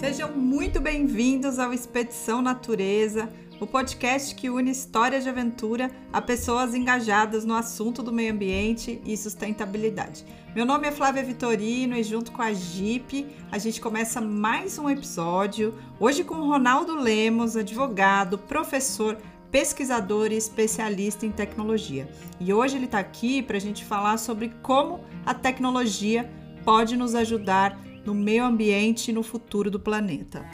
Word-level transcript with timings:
Sejam 0.00 0.32
muito 0.32 0.80
bem-vindos 0.80 1.58
ao 1.58 1.74
Expedição 1.74 2.40
Natureza, 2.40 3.28
o 3.60 3.66
podcast 3.66 4.34
que 4.34 4.48
une 4.48 4.70
histórias 4.70 5.24
de 5.24 5.28
aventura 5.28 5.90
a 6.10 6.22
pessoas 6.22 6.74
engajadas 6.74 7.44
no 7.44 7.54
assunto 7.54 8.02
do 8.02 8.10
meio 8.10 8.32
ambiente 8.32 8.98
e 9.04 9.14
sustentabilidade. 9.14 10.24
Meu 10.54 10.64
nome 10.64 10.88
é 10.88 10.90
Flávia 10.90 11.22
Vitorino 11.22 11.94
e 11.94 12.02
junto 12.02 12.32
com 12.32 12.40
a 12.40 12.50
Jeep 12.50 13.26
a 13.52 13.58
gente 13.58 13.78
começa 13.78 14.22
mais 14.22 14.78
um 14.78 14.88
episódio, 14.88 15.74
hoje 16.00 16.24
com 16.24 16.36
Ronaldo 16.36 16.96
Lemos, 16.96 17.54
advogado, 17.54 18.38
professor, 18.38 19.18
pesquisador 19.52 20.32
e 20.32 20.36
especialista 20.36 21.26
em 21.26 21.30
tecnologia. 21.30 22.08
E 22.40 22.54
hoje 22.54 22.76
ele 22.76 22.86
está 22.86 23.00
aqui 23.00 23.42
para 23.42 23.58
a 23.58 23.60
gente 23.60 23.84
falar 23.84 24.16
sobre 24.16 24.50
como 24.62 25.04
a 25.26 25.34
tecnologia 25.34 26.32
pode 26.64 26.96
nos 26.96 27.14
ajudar 27.14 27.78
no 28.10 28.14
meio 28.14 28.44
ambiente 28.44 29.12
e 29.12 29.14
no 29.14 29.22
futuro 29.22 29.70
do 29.70 29.78
planeta. 29.78 30.44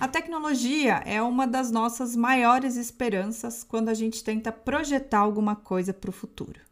A 0.00 0.08
tecnologia 0.08 1.02
é 1.04 1.20
uma 1.20 1.46
das 1.46 1.70
nossas 1.70 2.16
maiores 2.16 2.76
esperanças 2.76 3.62
quando 3.62 3.90
a 3.90 3.94
gente 3.94 4.24
tenta 4.24 4.50
projetar 4.50 5.18
alguma 5.18 5.54
coisa 5.54 5.92
para 5.92 6.08
o 6.08 6.12
futuro. 6.12 6.67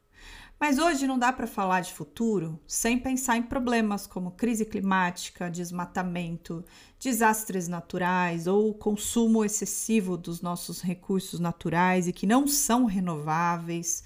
Mas 0.58 0.78
hoje 0.78 1.06
não 1.06 1.18
dá 1.18 1.30
para 1.32 1.46
falar 1.46 1.82
de 1.82 1.92
futuro 1.92 2.58
sem 2.66 2.98
pensar 2.98 3.36
em 3.36 3.42
problemas 3.42 4.06
como 4.06 4.30
crise 4.30 4.64
climática, 4.64 5.50
desmatamento, 5.50 6.64
desastres 6.98 7.68
naturais 7.68 8.46
ou 8.46 8.72
consumo 8.72 9.44
excessivo 9.44 10.16
dos 10.16 10.40
nossos 10.40 10.80
recursos 10.80 11.38
naturais 11.38 12.08
e 12.08 12.12
que 12.12 12.26
não 12.26 12.46
são 12.46 12.86
renováveis. 12.86 14.02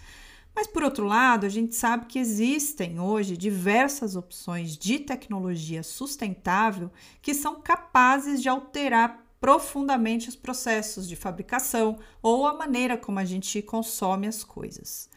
Mas 0.53 0.67
por 0.67 0.83
outro 0.83 1.07
lado, 1.07 1.47
a 1.47 1.49
gente 1.49 1.77
sabe 1.77 2.07
que 2.07 2.19
existem 2.19 2.99
hoje 2.99 3.37
diversas 3.37 4.17
opções 4.17 4.77
de 4.77 4.99
tecnologia 4.99 5.85
sustentável 5.85 6.91
que 7.23 7.33
são 7.33 7.61
capazes 7.61 8.43
de 8.43 8.49
alterar 8.49 9.25
profundamente 9.41 10.29
os 10.29 10.35
processos 10.35 11.09
de 11.09 11.15
fabricação 11.15 11.97
ou 12.21 12.45
a 12.45 12.53
maneira 12.53 12.99
como 12.99 13.21
a 13.21 13.25
gente 13.25 13.63
consome 13.63 14.27
as 14.27 14.43
coisas. 14.43 15.09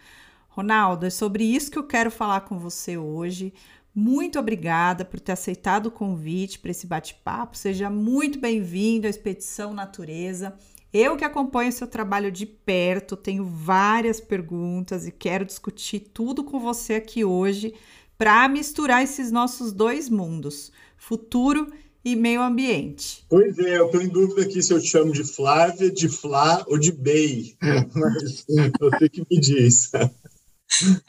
Ronaldo, 0.56 1.08
é 1.08 1.09
sobre 1.09 1.44
isso 1.44 1.72
que 1.72 1.80
eu 1.80 1.84
quero 1.84 2.12
falar 2.12 2.42
com 2.42 2.59
você 2.59 2.96
hoje. 2.96 3.52
Muito 3.94 4.38
obrigada 4.38 5.04
por 5.04 5.20
ter 5.20 5.32
aceitado 5.32 5.88
o 5.88 5.92
convite 5.92 6.60
para 6.60 6.70
esse 6.70 6.86
bate-papo. 6.86 7.58
Seja 7.58 7.90
muito 7.90 8.40
bem-vindo 8.40 9.08
à 9.08 9.10
Expedição 9.10 9.73
Natureza. 9.73 10.54
Eu 10.94 11.18
que 11.18 11.26
acompanho 11.26 11.72
seu 11.72 11.88
trabalho 11.88 12.32
de 12.32 12.45
perto, 12.45 13.18
tenho 13.18 13.44
várias 13.44 14.22
perguntas 14.22 15.08
e 15.08 15.12
quero 15.12 15.44
discutir 15.44 16.12
tudo 16.14 16.44
com 16.44 16.60
você 16.60 16.94
aqui 16.94 17.26
hoje 17.26 17.73
para 18.16 18.48
misturar 18.48 19.04
esses 19.04 19.32
nossos 19.32 19.73
dois 19.73 20.08
mundos, 20.08 20.72
futuro 20.95 21.66
e 22.06 22.16
meio 22.16 22.44
ambiente. 22.44 23.26
Pois 23.28 23.58
é, 23.58 23.80
eu 23.80 23.88
estou 23.88 24.04
em 24.04 24.10
dúvida 24.10 24.44
aqui 24.44 24.62
se 24.62 24.72
eu 24.72 24.80
te 24.80 24.88
chamo 24.88 25.12
de 25.12 25.23
Flávia, 25.23 25.90
de 25.90 26.08
Flá 26.08 26.64
ou 26.67 26.78
de 26.78 26.92
Bey, 26.92 27.56
mas 27.95 28.45
você 28.80 29.10
que 29.10 29.26
me 29.32 29.40
diz. 29.40 29.90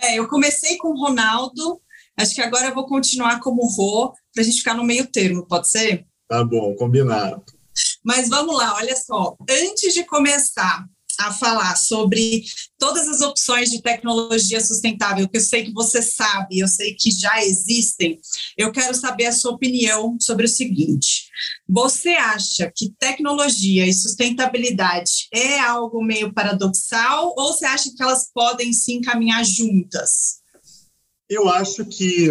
É, 0.00 0.18
eu 0.18 0.28
comecei 0.28 0.76
com 0.76 0.88
o 0.88 0.98
Ronaldo, 0.98 1.80
acho 2.16 2.34
que 2.34 2.40
agora 2.40 2.68
eu 2.68 2.74
vou 2.74 2.86
continuar 2.86 3.40
como 3.40 3.66
Rô, 3.66 4.12
para 4.32 4.42
a 4.42 4.44
gente 4.44 4.58
ficar 4.58 4.74
no 4.74 4.84
meio 4.84 5.06
termo, 5.06 5.46
pode 5.46 5.68
ser? 5.68 6.06
Tá 6.28 6.44
bom, 6.44 6.74
combinado. 6.76 7.42
Mas 8.04 8.28
vamos 8.28 8.56
lá, 8.56 8.74
olha 8.76 8.96
só, 8.96 9.36
antes 9.48 9.94
de 9.94 10.04
começar 10.04 10.86
a 11.18 11.32
falar 11.32 11.76
sobre 11.76 12.44
todas 12.78 13.08
as 13.08 13.20
opções 13.20 13.70
de 13.70 13.80
tecnologia 13.82 14.60
sustentável, 14.60 15.28
que 15.28 15.36
eu 15.36 15.40
sei 15.40 15.64
que 15.64 15.72
você 15.72 16.02
sabe, 16.02 16.58
eu 16.58 16.68
sei 16.68 16.94
que 16.94 17.10
já 17.10 17.42
existem, 17.44 18.18
eu 18.56 18.72
quero 18.72 18.94
saber 18.94 19.26
a 19.26 19.32
sua 19.32 19.52
opinião 19.52 20.16
sobre 20.20 20.46
o 20.46 20.48
seguinte: 20.48 21.28
você 21.68 22.10
acha 22.10 22.70
que 22.74 22.94
tecnologia 22.98 23.86
e 23.86 23.92
sustentabilidade 23.92 25.28
é 25.32 25.58
algo 25.60 26.02
meio 26.02 26.32
paradoxal 26.32 27.34
ou 27.36 27.52
você 27.52 27.64
acha 27.64 27.90
que 27.94 28.02
elas 28.02 28.30
podem 28.32 28.72
se 28.72 28.92
encaminhar 28.92 29.44
juntas? 29.44 30.42
Eu 31.28 31.48
acho 31.48 31.84
que 31.84 32.30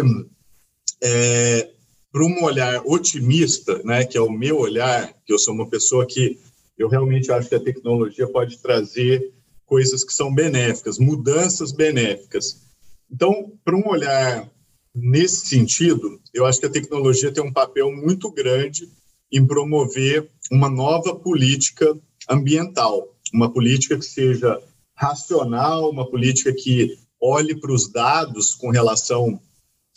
é, 1.02 1.70
para 2.12 2.24
um 2.24 2.44
olhar 2.44 2.80
otimista, 2.86 3.82
né, 3.82 4.04
que 4.04 4.16
é 4.16 4.20
o 4.20 4.30
meu 4.30 4.58
olhar, 4.58 5.12
que 5.26 5.32
eu 5.32 5.38
sou 5.38 5.52
uma 5.52 5.68
pessoa 5.68 6.06
que 6.06 6.38
eu 6.78 6.88
realmente 6.88 7.30
acho 7.30 7.48
que 7.48 7.54
a 7.54 7.60
tecnologia 7.60 8.26
pode 8.26 8.58
trazer 8.58 9.32
coisas 9.64 10.04
que 10.04 10.12
são 10.12 10.34
benéficas, 10.34 10.98
mudanças 10.98 11.72
benéficas. 11.72 12.62
Então, 13.10 13.52
para 13.64 13.76
um 13.76 13.88
olhar 13.88 14.50
nesse 14.94 15.46
sentido, 15.46 16.20
eu 16.32 16.46
acho 16.46 16.60
que 16.60 16.66
a 16.66 16.70
tecnologia 16.70 17.32
tem 17.32 17.42
um 17.42 17.52
papel 17.52 17.90
muito 17.90 18.30
grande 18.30 18.88
em 19.32 19.44
promover 19.44 20.28
uma 20.50 20.68
nova 20.68 21.14
política 21.14 21.96
ambiental, 22.28 23.16
uma 23.32 23.52
política 23.52 23.98
que 23.98 24.04
seja 24.04 24.60
racional, 24.94 25.90
uma 25.90 26.08
política 26.08 26.52
que 26.52 26.96
olhe 27.20 27.58
para 27.58 27.72
os 27.72 27.90
dados 27.90 28.54
com 28.54 28.70
relação 28.70 29.40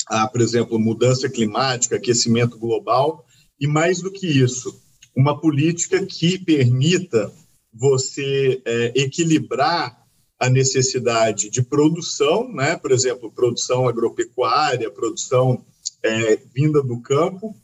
a, 0.07 0.27
por 0.27 0.41
exemplo, 0.41 0.79
mudança 0.79 1.29
climática, 1.29 1.97
aquecimento 1.97 2.57
global, 2.57 3.25
e 3.59 3.67
mais 3.67 4.01
do 4.01 4.11
que 4.11 4.25
isso, 4.25 4.79
uma 5.17 5.35
política 5.41 6.05
que 6.05 6.37
permita 6.37 7.33
você 7.73 8.61
é, 8.63 8.93
equilibrar 8.95 10.05
a 10.39 10.47
necessidade 10.47 11.49
de 11.49 11.63
produção, 11.63 12.53
né? 12.53 12.77
por 12.77 12.91
exemplo, 12.91 13.31
produção 13.31 13.87
agropecuária, 13.87 14.91
produção 14.91 15.65
é, 16.03 16.35
vinda 16.53 16.83
do 16.83 17.01
campo, 17.01 17.55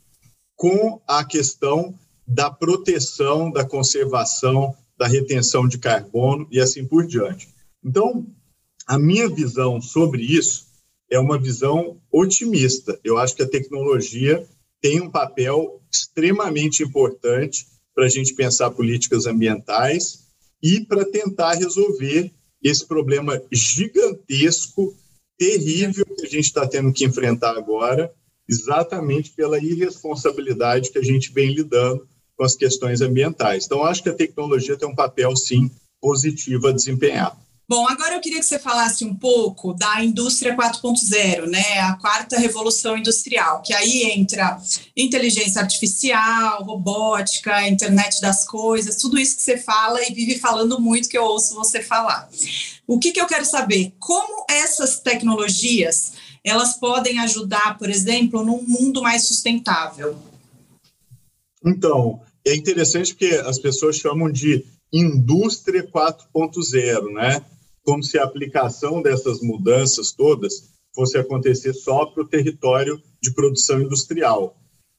com 0.56 1.00
a 1.06 1.24
questão 1.24 1.96
da 2.26 2.50
proteção, 2.50 3.52
da 3.52 3.64
conservação, 3.64 4.74
da 4.98 5.06
retenção 5.06 5.68
de 5.68 5.78
carbono 5.78 6.48
e 6.50 6.58
assim 6.58 6.84
por 6.84 7.06
diante. 7.06 7.48
Então, 7.84 8.26
a 8.84 8.98
minha 8.98 9.28
visão 9.28 9.80
sobre 9.80 10.24
isso 10.24 10.66
é 11.08 11.20
uma 11.20 11.38
visão 11.38 12.00
otimista. 12.10 12.98
Eu 13.04 13.16
acho 13.16 13.36
que 13.36 13.44
a 13.44 13.48
tecnologia 13.48 14.44
tem 14.80 15.00
um 15.00 15.08
papel 15.08 15.80
extremamente 15.94 16.82
importante 16.82 17.66
para 17.94 18.06
a 18.06 18.08
gente 18.08 18.34
pensar 18.34 18.70
políticas 18.70 19.26
ambientais 19.26 20.24
e 20.62 20.80
para 20.80 21.04
tentar 21.04 21.54
resolver 21.54 22.32
esse 22.62 22.84
problema 22.86 23.40
gigantesco, 23.52 24.94
terrível 25.38 26.06
que 26.06 26.26
a 26.26 26.28
gente 26.28 26.46
está 26.46 26.66
tendo 26.66 26.92
que 26.92 27.04
enfrentar 27.04 27.56
agora, 27.56 28.12
exatamente 28.48 29.30
pela 29.30 29.58
irresponsabilidade 29.58 30.90
que 30.90 30.98
a 30.98 31.02
gente 31.02 31.32
vem 31.32 31.54
lidando 31.54 32.06
com 32.36 32.44
as 32.44 32.56
questões 32.56 33.00
ambientais. 33.00 33.66
Então, 33.66 33.84
acho 33.84 34.02
que 34.02 34.08
a 34.08 34.14
tecnologia 34.14 34.76
tem 34.76 34.88
um 34.88 34.94
papel, 34.94 35.36
sim, 35.36 35.70
positivo 36.00 36.68
a 36.68 36.72
desempenhar. 36.72 37.38
Bom, 37.66 37.88
agora 37.88 38.14
eu 38.14 38.20
queria 38.20 38.40
que 38.40 38.44
você 38.44 38.58
falasse 38.58 39.06
um 39.06 39.14
pouco 39.14 39.72
da 39.72 40.04
indústria 40.04 40.54
4.0, 40.54 41.46
né? 41.46 41.80
A 41.80 41.94
quarta 41.94 42.38
revolução 42.38 42.96
industrial, 42.96 43.62
que 43.62 43.72
aí 43.72 44.12
entra 44.12 44.60
inteligência 44.94 45.62
artificial, 45.62 46.62
robótica, 46.62 47.66
internet 47.66 48.20
das 48.20 48.44
coisas, 48.44 48.96
tudo 48.96 49.18
isso 49.18 49.36
que 49.36 49.42
você 49.42 49.56
fala 49.56 50.02
e 50.02 50.12
vive 50.12 50.38
falando 50.38 50.78
muito 50.78 51.08
que 51.08 51.16
eu 51.16 51.24
ouço 51.24 51.54
você 51.54 51.82
falar. 51.82 52.28
O 52.86 52.98
que, 52.98 53.12
que 53.12 53.20
eu 53.20 53.26
quero 53.26 53.46
saber? 53.46 53.94
Como 53.98 54.44
essas 54.48 55.00
tecnologias 55.00 56.12
elas 56.44 56.74
podem 56.74 57.18
ajudar, 57.20 57.78
por 57.78 57.88
exemplo, 57.88 58.44
num 58.44 58.62
mundo 58.62 59.00
mais 59.00 59.26
sustentável? 59.26 60.18
Então, 61.64 62.20
é 62.46 62.54
interessante 62.54 63.14
porque 63.14 63.34
as 63.46 63.58
pessoas 63.58 63.96
chamam 63.96 64.30
de 64.30 64.62
indústria 64.94 65.82
4.0, 65.82 67.12
né? 67.12 67.44
como 67.84 68.02
se 68.02 68.18
a 68.18 68.24
aplicação 68.24 69.02
dessas 69.02 69.40
mudanças 69.40 70.12
todas 70.12 70.72
fosse 70.94 71.18
acontecer 71.18 71.74
só 71.74 72.06
para 72.06 72.22
o 72.22 72.28
território 72.28 73.00
de 73.20 73.32
produção 73.32 73.82
industrial. 73.82 74.56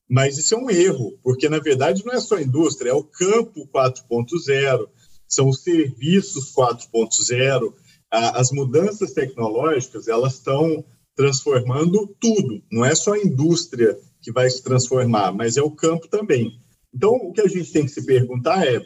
Mas 0.07 0.37
isso 0.37 0.53
é 0.53 0.57
um 0.57 0.69
erro, 0.69 1.17
porque 1.23 1.49
na 1.49 1.59
verdade 1.59 2.05
não 2.05 2.13
é 2.13 2.19
só 2.19 2.35
a 2.35 2.41
indústria, 2.41 2.91
é 2.91 2.93
o 2.93 3.03
campo 3.03 3.67
4.0, 3.73 4.87
são 5.27 5.49
os 5.49 5.63
serviços 5.63 6.53
4.0. 6.53 7.73
As 8.11 8.51
mudanças 8.51 9.13
tecnológicas 9.13 10.07
elas 10.07 10.35
estão 10.35 10.85
transformando 11.15 12.13
tudo, 12.19 12.61
não 12.71 12.85
é 12.85 12.93
só 12.93 13.13
a 13.13 13.19
indústria 13.19 13.97
que 14.21 14.31
vai 14.31 14.49
se 14.49 14.61
transformar, 14.61 15.31
mas 15.31 15.57
é 15.57 15.61
o 15.61 15.71
campo 15.71 16.07
também. 16.07 16.59
Então, 16.93 17.13
o 17.13 17.31
que 17.31 17.41
a 17.41 17.47
gente 17.47 17.71
tem 17.71 17.85
que 17.85 17.91
se 17.91 18.05
perguntar 18.05 18.65
é: 18.67 18.85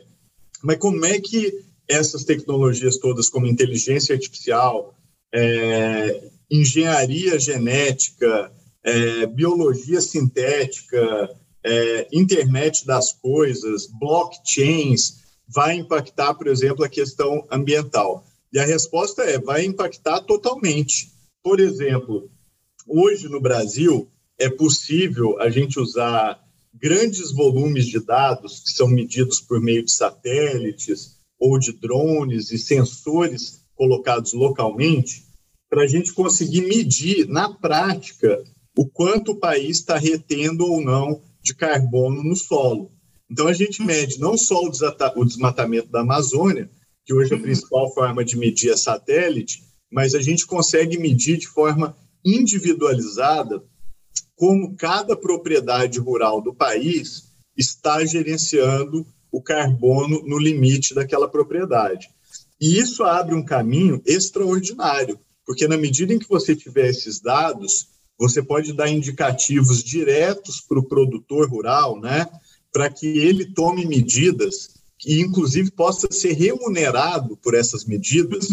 mas 0.64 0.78
como 0.78 1.06
é 1.06 1.20
que 1.20 1.64
essas 1.88 2.24
tecnologias 2.24 2.98
todas, 2.98 3.30
como 3.30 3.48
inteligência 3.48 4.14
artificial, 4.14 4.94
é, 5.34 6.30
engenharia 6.52 7.40
genética, 7.40 8.52
é, 8.84 9.26
biologia 9.26 10.02
sintética, 10.02 11.30
é, 11.64 12.08
internet 12.12 12.86
das 12.86 13.14
coisas, 13.14 13.88
blockchains, 14.00 15.20
vai 15.48 15.76
impactar, 15.76 16.34
por 16.36 16.48
exemplo, 16.48 16.84
a 16.84 16.90
questão 16.90 17.46
ambiental? 17.52 18.24
E 18.54 18.60
a 18.60 18.66
resposta 18.66 19.24
é: 19.24 19.40
vai 19.40 19.66
impactar 19.66 20.22
totalmente. 20.22 21.12
Por 21.44 21.60
exemplo, 21.60 22.30
hoje 22.88 23.28
no 23.28 23.42
Brasil 23.42 24.08
é 24.38 24.50
possível 24.50 25.40
a 25.40 25.50
gente 25.50 25.80
usar 25.80 26.40
grandes 26.82 27.32
volumes 27.32 27.86
de 27.88 28.00
dados 28.00 28.62
que 28.62 28.72
são 28.72 28.88
medidos 28.88 29.42
por 29.42 29.60
meio 29.62 29.84
de 29.84 29.92
satélites 29.92 31.18
ou 31.40 31.60
de 31.60 31.72
drones 31.74 32.52
e 32.52 32.58
sensores 32.58 33.62
colocados 33.76 34.34
localmente 34.34 35.26
para 35.70 35.84
a 35.84 35.88
gente 35.88 36.14
conseguir 36.14 36.62
medir 36.62 37.28
na 37.28 37.54
prática 37.54 38.44
o 38.78 38.88
quanto 38.88 39.32
o 39.32 39.40
país 39.40 39.78
está 39.78 39.98
retendo 39.98 40.66
ou 40.66 40.82
não 40.82 41.22
de 41.42 41.54
carbono 41.54 42.24
no 42.24 42.36
solo. 42.36 42.92
Então, 43.30 43.48
a 43.48 43.54
gente 43.54 43.84
mede 43.84 44.20
não 44.20 44.38
só 44.38 44.64
o 44.64 45.26
desmatamento 45.26 45.90
da 45.90 46.02
Amazônia, 46.02 46.70
que 47.06 47.14
hoje 47.14 47.34
é 47.34 47.38
a 47.38 47.40
principal 47.40 47.94
forma 47.94 48.26
de 48.26 48.38
medir 48.38 48.72
é 48.72 48.78
satélite, 48.78 49.64
mas 49.92 50.16
a 50.16 50.22
gente 50.22 50.46
consegue 50.46 50.98
medir 50.98 51.38
de 51.38 51.48
forma 51.48 51.96
individualizada 52.26 53.64
como 54.36 54.76
cada 54.76 55.16
propriedade 55.16 56.00
rural 56.00 56.42
do 56.42 56.54
país 56.54 57.26
está 57.58 58.06
gerenciando 58.06 59.06
o 59.32 59.42
carbono 59.42 60.24
no 60.26 60.38
limite 60.38 60.96
daquela 60.96 61.28
propriedade. 61.28 62.10
E 62.60 62.80
isso 62.80 63.04
abre 63.04 63.36
um 63.36 63.44
caminho 63.44 64.02
extraordinário, 64.06 65.20
porque 65.46 65.68
na 65.68 65.78
medida 65.78 66.14
em 66.14 66.20
que 66.20 66.28
você 66.28 66.56
tiver 66.56 66.90
esses 66.90 67.20
dados, 67.20 67.88
você 68.18 68.42
pode 68.42 68.74
dar 68.74 68.90
indicativos 68.90 69.84
diretos 69.84 70.62
para 70.62 70.80
o 70.80 70.88
produtor 70.88 71.50
rural, 71.50 72.00
né, 72.00 72.28
para 72.72 72.90
que 72.90 73.06
ele 73.06 73.46
tome 73.54 73.86
medidas 73.86 74.70
e, 75.06 75.22
inclusive, 75.22 75.72
possa 75.72 76.08
ser 76.12 76.34
remunerado 76.34 77.38
por 77.38 77.56
essas 77.56 77.86
medidas 77.86 78.48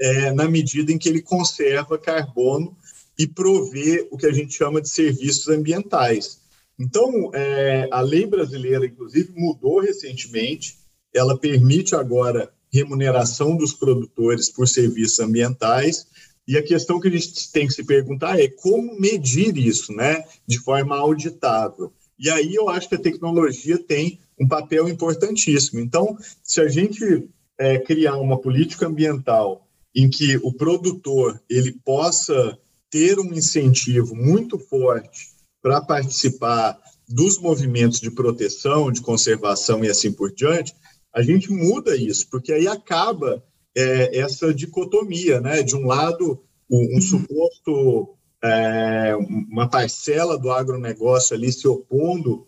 é, 0.00 0.32
na 0.32 0.48
medida 0.48 0.92
em 0.92 0.98
que 0.98 1.08
ele 1.08 1.20
conserva 1.22 1.98
carbono 1.98 2.76
e 3.18 3.26
provê 3.26 4.06
o 4.10 4.16
que 4.16 4.26
a 4.26 4.32
gente 4.32 4.54
chama 4.54 4.80
de 4.80 4.88
serviços 4.88 5.48
ambientais. 5.48 6.40
Então, 6.78 7.30
é, 7.34 7.88
a 7.90 8.00
lei 8.00 8.24
brasileira, 8.26 8.86
inclusive, 8.86 9.32
mudou 9.34 9.80
recentemente, 9.80 10.76
ela 11.12 11.36
permite 11.36 11.96
agora 11.96 12.52
remuneração 12.72 13.56
dos 13.56 13.72
produtores 13.72 14.48
por 14.50 14.68
serviços 14.68 15.18
ambientais, 15.18 16.06
e 16.46 16.56
a 16.56 16.62
questão 16.62 17.00
que 17.00 17.08
a 17.08 17.10
gente 17.10 17.50
tem 17.52 17.66
que 17.66 17.74
se 17.74 17.84
perguntar 17.84 18.40
é 18.40 18.48
como 18.48 18.98
medir 18.98 19.56
isso, 19.58 19.92
né, 19.92 20.24
de 20.46 20.58
forma 20.58 20.96
auditável. 20.96 21.92
E 22.18 22.30
aí 22.30 22.54
eu 22.54 22.68
acho 22.68 22.88
que 22.88 22.94
a 22.94 23.00
tecnologia 23.00 23.78
tem 23.78 24.18
um 24.40 24.48
papel 24.48 24.88
importantíssimo. 24.88 25.80
Então, 25.80 26.16
se 26.42 26.60
a 26.60 26.68
gente 26.68 27.28
é, 27.58 27.78
criar 27.78 28.16
uma 28.16 28.40
política 28.40 28.86
ambiental 28.86 29.68
em 29.94 30.08
que 30.08 30.36
o 30.38 30.52
produtor 30.52 31.40
ele 31.50 31.72
possa 31.84 32.56
ter 32.90 33.18
um 33.18 33.32
incentivo 33.32 34.14
muito 34.14 34.58
forte 34.58 35.28
para 35.62 35.80
participar 35.80 36.78
dos 37.08 37.38
movimentos 37.38 38.00
de 38.00 38.10
proteção, 38.10 38.92
de 38.92 39.00
conservação 39.00 39.84
e 39.84 39.88
assim 39.88 40.12
por 40.12 40.32
diante, 40.32 40.74
a 41.14 41.22
gente 41.22 41.50
muda 41.50 41.96
isso, 41.96 42.28
porque 42.30 42.52
aí 42.52 42.68
acaba 42.68 43.42
é, 43.76 44.18
essa 44.18 44.52
dicotomia, 44.52 45.40
né? 45.40 45.62
De 45.62 45.74
um 45.74 45.86
lado, 45.86 46.42
um, 46.70 46.98
um 46.98 47.00
suposto 47.00 48.14
é, 48.42 49.16
uma 49.16 49.68
parcela 49.68 50.38
do 50.38 50.50
agronegócio 50.50 51.34
ali 51.34 51.52
se 51.52 51.66
opondo 51.66 52.46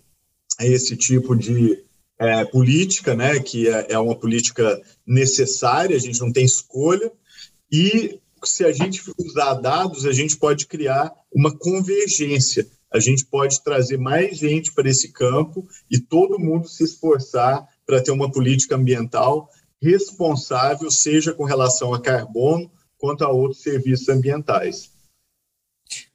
a 0.58 0.66
esse 0.66 0.96
tipo 0.96 1.34
de 1.34 1.84
é, 2.18 2.44
política, 2.44 3.14
né, 3.14 3.40
que 3.40 3.68
é, 3.68 3.92
é, 3.92 3.98
uma 3.98 4.14
política 4.14 4.80
necessária, 5.06 5.96
a 5.96 5.98
gente 5.98 6.20
não 6.20 6.30
tem 6.30 6.44
escolha, 6.44 7.10
e 7.72 8.20
se 8.44 8.64
a 8.64 8.72
gente 8.72 9.02
usar 9.18 9.54
dados, 9.54 10.06
a 10.06 10.12
gente 10.12 10.36
pode 10.36 10.66
criar 10.66 11.12
uma 11.32 11.56
convergência, 11.56 12.66
a 12.92 12.98
gente 12.98 13.24
pode 13.24 13.62
trazer 13.62 13.98
mais 13.98 14.38
gente 14.38 14.72
para 14.72 14.88
esse 14.88 15.12
campo 15.12 15.66
e 15.90 15.98
todo 15.98 16.38
mundo 16.38 16.68
se 16.68 16.84
esforçar 16.84 17.66
para 17.86 18.02
ter 18.02 18.10
uma 18.10 18.30
política 18.30 18.76
ambiental 18.76 19.48
responsável, 19.80 20.90
seja 20.90 21.32
com 21.32 21.44
relação 21.44 21.94
a 21.94 22.00
carbono 22.00 22.70
quanto 22.98 23.24
a 23.24 23.30
outros 23.30 23.62
serviços 23.62 24.08
ambientais. 24.08 24.90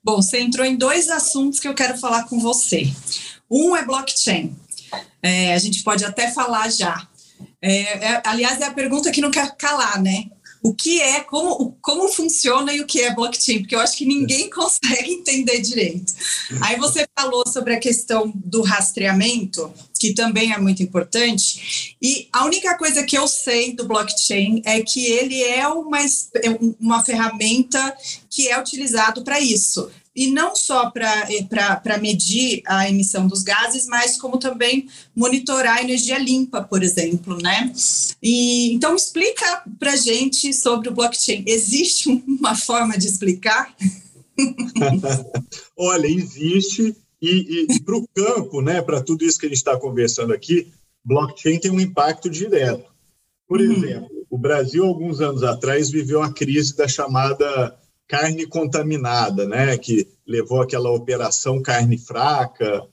Bom, 0.03 0.21
você 0.21 0.39
entrou 0.39 0.65
em 0.65 0.77
dois 0.77 1.09
assuntos 1.09 1.59
que 1.59 1.67
eu 1.67 1.73
quero 1.73 1.97
falar 1.97 2.25
com 2.25 2.39
você. 2.39 2.83
Um 3.49 3.75
é 3.75 3.83
blockchain. 3.83 4.55
É, 5.21 5.53
a 5.53 5.57
gente 5.57 5.83
pode 5.83 6.05
até 6.05 6.31
falar 6.31 6.69
já. 6.69 7.07
É, 7.61 8.13
é, 8.13 8.21
aliás, 8.25 8.61
é 8.61 8.65
a 8.65 8.73
pergunta 8.73 9.11
que 9.11 9.21
não 9.21 9.31
quer 9.31 9.55
calar, 9.55 10.01
né? 10.01 10.29
O 10.65 10.73
que 10.73 10.99
é, 10.99 11.19
como, 11.19 11.77
como 11.79 12.07
funciona 12.07 12.73
e 12.73 12.81
o 12.81 12.87
que 12.87 12.99
é 12.99 13.13
blockchain, 13.13 13.59
porque 13.59 13.75
eu 13.75 13.79
acho 13.79 13.95
que 13.95 14.03
ninguém 14.03 14.49
consegue 14.49 15.11
entender 15.11 15.59
direito. 15.59 16.11
Aí 16.59 16.75
você 16.77 17.07
falou 17.15 17.47
sobre 17.47 17.75
a 17.75 17.79
questão 17.79 18.33
do 18.33 18.63
rastreamento, 18.63 19.71
que 19.99 20.15
também 20.15 20.53
é 20.53 20.57
muito 20.57 20.81
importante, 20.81 21.95
e 22.01 22.27
a 22.33 22.45
única 22.45 22.75
coisa 22.79 23.03
que 23.03 23.15
eu 23.15 23.27
sei 23.27 23.73
do 23.75 23.85
blockchain 23.85 24.63
é 24.65 24.81
que 24.81 25.05
ele 25.05 25.39
é 25.43 25.67
uma, 25.67 25.99
é 25.99 26.49
uma 26.79 27.05
ferramenta 27.05 27.95
que 28.27 28.47
é 28.47 28.59
utilizado 28.59 29.23
para 29.23 29.39
isso 29.39 29.91
e 30.15 30.31
não 30.31 30.55
só 30.55 30.89
para 30.89 31.97
medir 31.99 32.61
a 32.65 32.89
emissão 32.89 33.27
dos 33.27 33.43
gases, 33.43 33.85
mas 33.85 34.17
como 34.17 34.37
também 34.37 34.87
monitorar 35.13 35.77
a 35.77 35.81
energia 35.83 36.17
limpa, 36.17 36.63
por 36.63 36.81
exemplo, 36.81 37.37
né? 37.41 37.73
E, 38.23 38.73
então, 38.73 38.95
explica 38.95 39.63
para 39.77 39.95
gente 39.97 40.53
sobre 40.53 40.87
o 40.87 40.93
blockchain. 40.93 41.43
Existe 41.45 42.09
uma 42.25 42.55
forma 42.55 42.97
de 42.97 43.07
explicar? 43.07 43.75
Olha, 45.77 46.07
existe, 46.07 46.95
e, 47.21 47.65
e 47.69 47.79
para 47.81 47.97
o 47.97 48.07
campo, 48.15 48.61
né, 48.61 48.81
para 48.81 49.01
tudo 49.01 49.25
isso 49.25 49.37
que 49.37 49.45
a 49.45 49.49
gente 49.49 49.57
está 49.57 49.77
conversando 49.77 50.33
aqui, 50.33 50.71
blockchain 51.03 51.59
tem 51.59 51.71
um 51.71 51.79
impacto 51.79 52.29
direto. 52.29 52.85
Por 53.47 53.59
uhum. 53.59 53.71
exemplo, 53.71 54.09
o 54.29 54.37
Brasil, 54.37 54.85
alguns 54.85 55.19
anos 55.19 55.43
atrás, 55.43 55.89
viveu 55.89 56.21
a 56.21 56.33
crise 56.33 56.75
da 56.75 56.87
chamada 56.87 57.77
carne 58.07 58.45
contaminada, 58.45 59.47
né, 59.47 59.77
que 59.77 60.07
levou 60.27 60.61
aquela 60.61 60.91
operação 60.91 61.61
carne 61.61 61.97
fraca, 61.97 62.83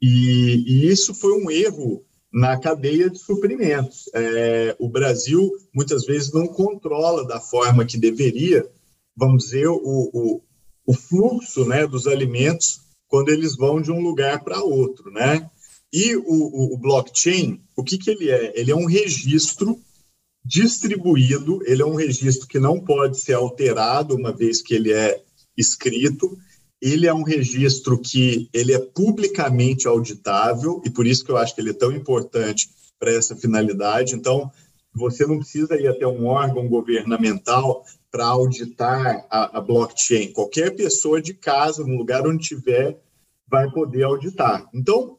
e, 0.00 0.64
e 0.66 0.88
isso 0.88 1.14
foi 1.14 1.32
um 1.32 1.50
erro 1.50 2.04
na 2.32 2.58
cadeia 2.58 3.08
de 3.08 3.18
suprimentos. 3.18 4.10
É, 4.14 4.76
o 4.78 4.88
Brasil 4.88 5.50
muitas 5.74 6.04
vezes 6.04 6.32
não 6.32 6.46
controla 6.46 7.26
da 7.26 7.40
forma 7.40 7.84
que 7.84 7.96
deveria, 7.96 8.68
vamos 9.16 9.44
dizer, 9.44 9.68
o, 9.68 9.80
o, 9.82 10.42
o 10.86 10.92
fluxo 10.92 11.64
né, 11.64 11.86
dos 11.86 12.06
alimentos 12.06 12.80
quando 13.08 13.30
eles 13.30 13.56
vão 13.56 13.80
de 13.80 13.90
um 13.90 14.00
lugar 14.00 14.42
para 14.44 14.62
outro, 14.62 15.10
né? 15.10 15.48
E 15.92 16.16
o, 16.16 16.74
o, 16.74 16.76
blockchain, 16.76 17.62
o 17.76 17.82
que, 17.82 17.96
que 17.96 18.10
ele 18.10 18.28
é? 18.30 18.52
Ele 18.58 18.72
é 18.72 18.76
um 18.76 18.86
registro 18.86 19.80
distribuído, 20.46 21.60
ele 21.64 21.82
é 21.82 21.86
um 21.86 21.96
registro 21.96 22.46
que 22.46 22.58
não 22.58 22.78
pode 22.78 23.18
ser 23.18 23.32
alterado 23.32 24.14
uma 24.14 24.32
vez 24.32 24.62
que 24.62 24.74
ele 24.74 24.92
é 24.92 25.20
escrito, 25.56 26.38
ele 26.80 27.06
é 27.06 27.12
um 27.12 27.22
registro 27.22 27.98
que 27.98 28.48
ele 28.52 28.72
é 28.72 28.78
publicamente 28.78 29.88
auditável 29.88 30.80
e 30.84 30.90
por 30.90 31.06
isso 31.06 31.24
que 31.24 31.30
eu 31.30 31.36
acho 31.36 31.54
que 31.54 31.60
ele 31.60 31.70
é 31.70 31.74
tão 31.74 31.90
importante 31.90 32.68
para 32.98 33.10
essa 33.10 33.34
finalidade. 33.34 34.14
Então, 34.14 34.50
você 34.94 35.26
não 35.26 35.38
precisa 35.38 35.74
ir 35.74 35.88
até 35.88 36.06
um 36.06 36.26
órgão 36.26 36.68
governamental 36.68 37.84
para 38.10 38.26
auditar 38.26 39.26
a, 39.28 39.58
a, 39.58 39.60
blockchain. 39.60 40.32
Qualquer 40.32 40.74
pessoa 40.74 41.20
de 41.20 41.34
casa, 41.34 41.84
no 41.84 41.96
lugar 41.96 42.26
onde 42.26 42.42
estiver, 42.42 42.96
vai 43.48 43.70
poder 43.70 44.04
auditar. 44.04 44.66
Então, 44.72 45.18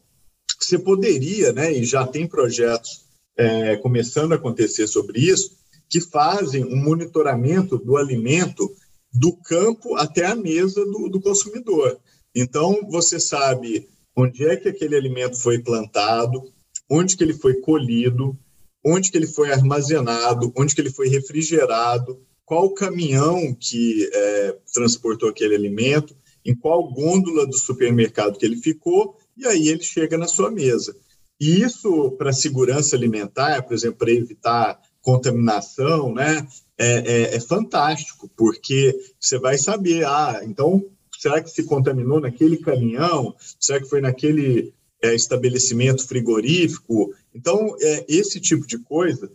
você 0.60 0.80
poderia, 0.80 1.52
né, 1.54 1.72
e 1.72 1.84
já 1.84 2.08
tem 2.08 2.28
projetos 2.28 3.07
é, 3.38 3.78
começando 3.78 4.34
a 4.34 4.36
acontecer 4.36 4.88
sobre 4.88 5.20
isso, 5.20 5.58
que 5.90 6.02
fazem 6.02 6.66
um 6.66 6.76
monitoramento 6.76 7.78
do 7.78 7.96
alimento 7.96 8.70
do 9.14 9.34
campo 9.34 9.96
até 9.96 10.26
a 10.26 10.36
mesa 10.36 10.84
do, 10.86 11.10
do 11.10 11.22
consumidor. 11.22 11.98
Então, 12.36 12.88
você 12.90 13.20
sabe 13.20 13.88
onde 14.16 14.46
é 14.46 14.56
que 14.56 14.68
aquele 14.68 14.96
alimento 14.96 15.40
foi 15.40 15.60
plantado, 15.60 16.42
onde 16.90 17.16
que 17.16 17.24
ele 17.24 17.34
foi 17.34 17.56
colhido, 17.62 18.38
onde 18.86 19.12
que 19.12 19.18
ele 19.18 19.28
foi 19.28 19.52
armazenado, 19.52 20.52
onde 20.56 20.74
que 20.74 20.82
ele 20.82 20.92
foi 20.92 21.08
refrigerado, 21.08 22.20
qual 22.46 22.74
caminhão 22.74 23.54
que 23.54 24.10
é, 24.14 24.58
transportou 24.74 25.30
aquele 25.30 25.56
alimento, 25.56 26.16
em 26.46 26.56
qual 26.56 26.90
gôndola 26.92 27.46
do 27.46 27.58
supermercado 27.58 28.38
que 28.38 28.46
ele 28.46 28.56
ficou, 28.56 29.18
e 29.36 29.46
aí 29.46 29.68
ele 29.68 29.84
chega 29.84 30.18
na 30.18 30.28
sua 30.28 30.50
mesa. 30.50 30.96
E 31.40 31.62
isso, 31.62 32.12
para 32.12 32.34
segurança 32.34 32.96
alimentar, 32.96 33.62
por 33.64 33.74
exemplo, 33.74 34.00
para 34.00 34.12
evitar 34.12 34.80
contaminação, 35.02 36.14
né, 36.14 36.48
é, 36.78 36.98
é, 36.98 37.36
é, 37.36 37.40
fantástico, 37.40 38.30
porque 38.36 38.94
você 39.20 39.40
vai 39.40 39.58
saber, 39.58 40.06
ah, 40.06 40.42
então, 40.44 40.84
será 41.18 41.42
que 41.42 41.50
se 41.50 41.64
contaminou 41.64 42.20
naquele 42.20 42.58
caminhão? 42.58 43.36
Será 43.60 43.80
que 43.80 43.90
foi 43.90 44.02
naquele 44.02 44.74
é, 45.02 45.16
estabelecimento 45.16 46.08
frigorífico? 46.08 47.14
Então, 47.34 47.76
é, 47.82 48.06
esse 48.08 48.40
tipo 48.40 48.68
de 48.68 48.80
coisa, 48.80 49.32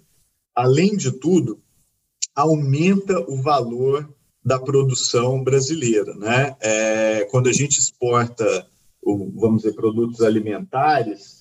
além 0.54 0.96
de 0.96 1.10
tudo, 1.10 1.60
aumenta 2.34 3.18
o 3.20 3.40
valor 3.40 4.08
da 4.44 4.58
produção 4.58 5.42
brasileira. 5.42 6.14
Né? 6.14 6.56
É, 6.60 7.24
quando 7.30 7.48
a 7.48 7.52
gente 7.52 7.78
exporta, 7.78 8.66
vamos 9.04 9.62
dizer, 9.62 9.74
produtos 9.74 10.20
alimentares, 10.20 11.31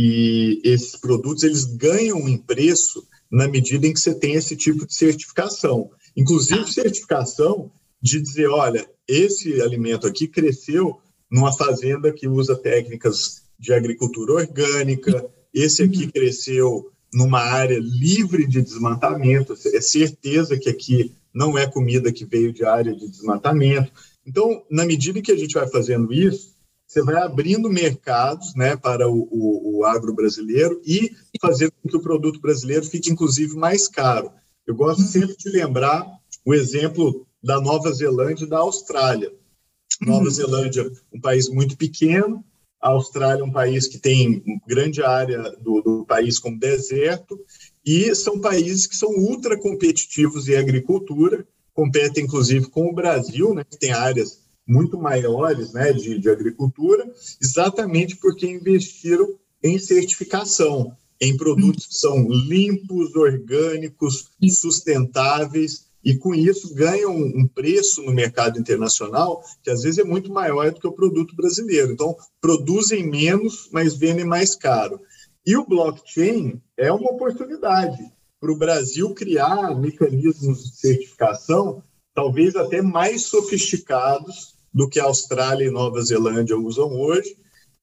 e 0.00 0.60
esses 0.62 0.94
produtos 0.94 1.42
eles 1.42 1.64
ganham 1.64 2.28
em 2.28 2.38
preço 2.38 3.04
na 3.28 3.48
medida 3.48 3.84
em 3.84 3.92
que 3.92 3.98
você 3.98 4.14
tem 4.14 4.34
esse 4.34 4.54
tipo 4.54 4.86
de 4.86 4.94
certificação. 4.94 5.90
Inclusive, 6.16 6.72
certificação 6.72 7.68
de 8.00 8.20
dizer, 8.20 8.46
olha, 8.46 8.88
esse 9.08 9.60
alimento 9.60 10.06
aqui 10.06 10.28
cresceu 10.28 11.00
numa 11.28 11.52
fazenda 11.52 12.12
que 12.12 12.28
usa 12.28 12.54
técnicas 12.54 13.42
de 13.58 13.72
agricultura 13.72 14.34
orgânica, 14.34 15.28
esse 15.52 15.82
aqui 15.82 16.04
uhum. 16.04 16.10
cresceu 16.12 16.92
numa 17.12 17.40
área 17.40 17.80
livre 17.80 18.46
de 18.46 18.62
desmatamento, 18.62 19.54
é 19.74 19.80
certeza 19.80 20.56
que 20.56 20.68
aqui 20.68 21.12
não 21.34 21.58
é 21.58 21.66
comida 21.66 22.12
que 22.12 22.24
veio 22.24 22.52
de 22.52 22.64
área 22.64 22.94
de 22.94 23.08
desmatamento. 23.08 23.90
Então, 24.24 24.62
na 24.70 24.86
medida 24.86 25.20
que 25.20 25.32
a 25.32 25.36
gente 25.36 25.54
vai 25.54 25.66
fazendo 25.66 26.12
isso, 26.12 26.56
você 26.88 27.02
vai 27.02 27.16
abrindo 27.16 27.68
mercados 27.68 28.54
né, 28.54 28.74
para 28.74 29.06
o, 29.06 29.28
o, 29.30 29.78
o 29.78 29.84
agro 29.84 30.14
brasileiro 30.14 30.80
e 30.86 31.14
fazendo 31.38 31.72
com 31.82 31.88
que 31.88 31.96
o 31.96 32.02
produto 32.02 32.40
brasileiro 32.40 32.86
fique, 32.86 33.10
inclusive, 33.10 33.54
mais 33.54 33.86
caro. 33.86 34.32
Eu 34.66 34.74
gosto 34.74 35.02
sempre 35.02 35.36
de 35.36 35.50
lembrar 35.50 36.06
o 36.46 36.54
exemplo 36.54 37.26
da 37.44 37.60
Nova 37.60 37.92
Zelândia 37.92 38.46
e 38.46 38.48
da 38.48 38.58
Austrália. 38.58 39.30
Nova. 40.00 40.30
Zelândia, 40.30 40.90
um 41.12 41.20
país 41.20 41.48
muito 41.48 41.76
pequeno, 41.76 42.42
a 42.80 42.90
Austrália 42.90 43.42
é 43.42 43.44
um 43.44 43.52
país 43.52 43.86
que 43.86 43.98
tem 43.98 44.42
grande 44.66 45.02
área 45.02 45.42
do, 45.60 45.82
do 45.82 46.04
país 46.06 46.38
como 46.38 46.58
deserto, 46.58 47.38
e 47.84 48.14
são 48.14 48.40
países 48.40 48.86
que 48.86 48.96
são 48.96 49.10
ultra 49.10 49.58
competitivos 49.58 50.48
em 50.48 50.56
agricultura, 50.56 51.46
competem 51.74 52.24
inclusive 52.24 52.66
com 52.68 52.88
o 52.88 52.94
Brasil, 52.94 53.52
né, 53.52 53.64
que 53.64 53.78
tem 53.78 53.92
áreas 53.92 54.47
muito 54.68 54.98
maiores 54.98 55.72
né, 55.72 55.92
de, 55.94 56.18
de 56.18 56.28
agricultura, 56.28 57.10
exatamente 57.40 58.16
porque 58.16 58.46
investiram 58.46 59.34
em 59.62 59.78
certificação, 59.78 60.94
em 61.20 61.36
produtos 61.36 61.86
que 61.86 61.94
são 61.94 62.28
limpos, 62.28 63.16
orgânicos, 63.16 64.30
sustentáveis 64.50 65.88
e 66.04 66.14
com 66.14 66.34
isso 66.34 66.74
ganham 66.74 67.12
um 67.12 67.46
preço 67.46 68.02
no 68.02 68.12
mercado 68.12 68.58
internacional 68.58 69.42
que 69.62 69.70
às 69.70 69.82
vezes 69.82 69.98
é 69.98 70.04
muito 70.04 70.32
maior 70.32 70.70
do 70.70 70.78
que 70.78 70.86
o 70.86 70.92
produto 70.92 71.34
brasileiro. 71.34 71.92
Então, 71.92 72.16
produzem 72.40 73.08
menos, 73.10 73.68
mas 73.72 73.96
vendem 73.96 74.24
mais 74.24 74.54
caro. 74.54 75.00
E 75.44 75.56
o 75.56 75.66
blockchain 75.66 76.60
é 76.76 76.92
uma 76.92 77.10
oportunidade 77.10 77.98
para 78.40 78.52
o 78.52 78.58
Brasil 78.58 79.12
criar 79.14 79.74
mecanismos 79.74 80.62
de 80.62 80.76
certificação, 80.76 81.82
talvez 82.14 82.54
até 82.54 82.80
mais 82.80 83.22
sofisticados 83.22 84.57
do 84.72 84.88
que 84.88 85.00
a 85.00 85.04
Austrália 85.04 85.66
e 85.66 85.70
Nova 85.70 86.00
Zelândia 86.02 86.56
usam 86.56 86.98
hoje. 86.98 87.36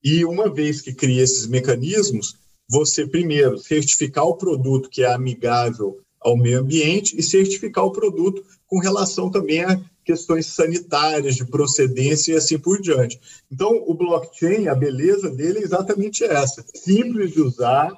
E 0.04 0.24
uma 0.24 0.50
vez 0.50 0.82
que 0.82 0.94
cria 0.94 1.24
esses 1.24 1.48
mecanismos, 1.48 2.36
você 2.70 3.08
primeiro 3.08 3.58
certificar 3.58 4.25
o 4.25 4.38
produto 4.38 4.89
que 4.89 5.04
é 5.04 5.12
amigável 5.12 6.00
ao 6.20 6.36
meio 6.36 6.60
ambiente 6.60 7.15
e 7.18 7.24
certificar 7.24 7.86
o 7.86 7.92
produto 7.92 8.44
com 8.68 8.80
relação 8.80 9.30
também 9.30 9.63
a 9.63 9.80
questões 10.04 10.46
sanitárias, 10.48 11.36
de 11.36 11.46
procedência 11.46 12.34
e 12.34 12.36
assim 12.36 12.60
por 12.60 12.80
diante. 12.82 13.20
Então, 13.51 13.84
o 13.88 13.94
blockchain, 13.94 14.68
a 14.68 14.75
beleza 14.75 15.30
dele 15.30 15.60
é 15.60 15.63
exatamente 15.63 16.24
essa: 16.24 16.63
simples 16.75 17.32
de 17.32 17.42
usar, 17.42 17.92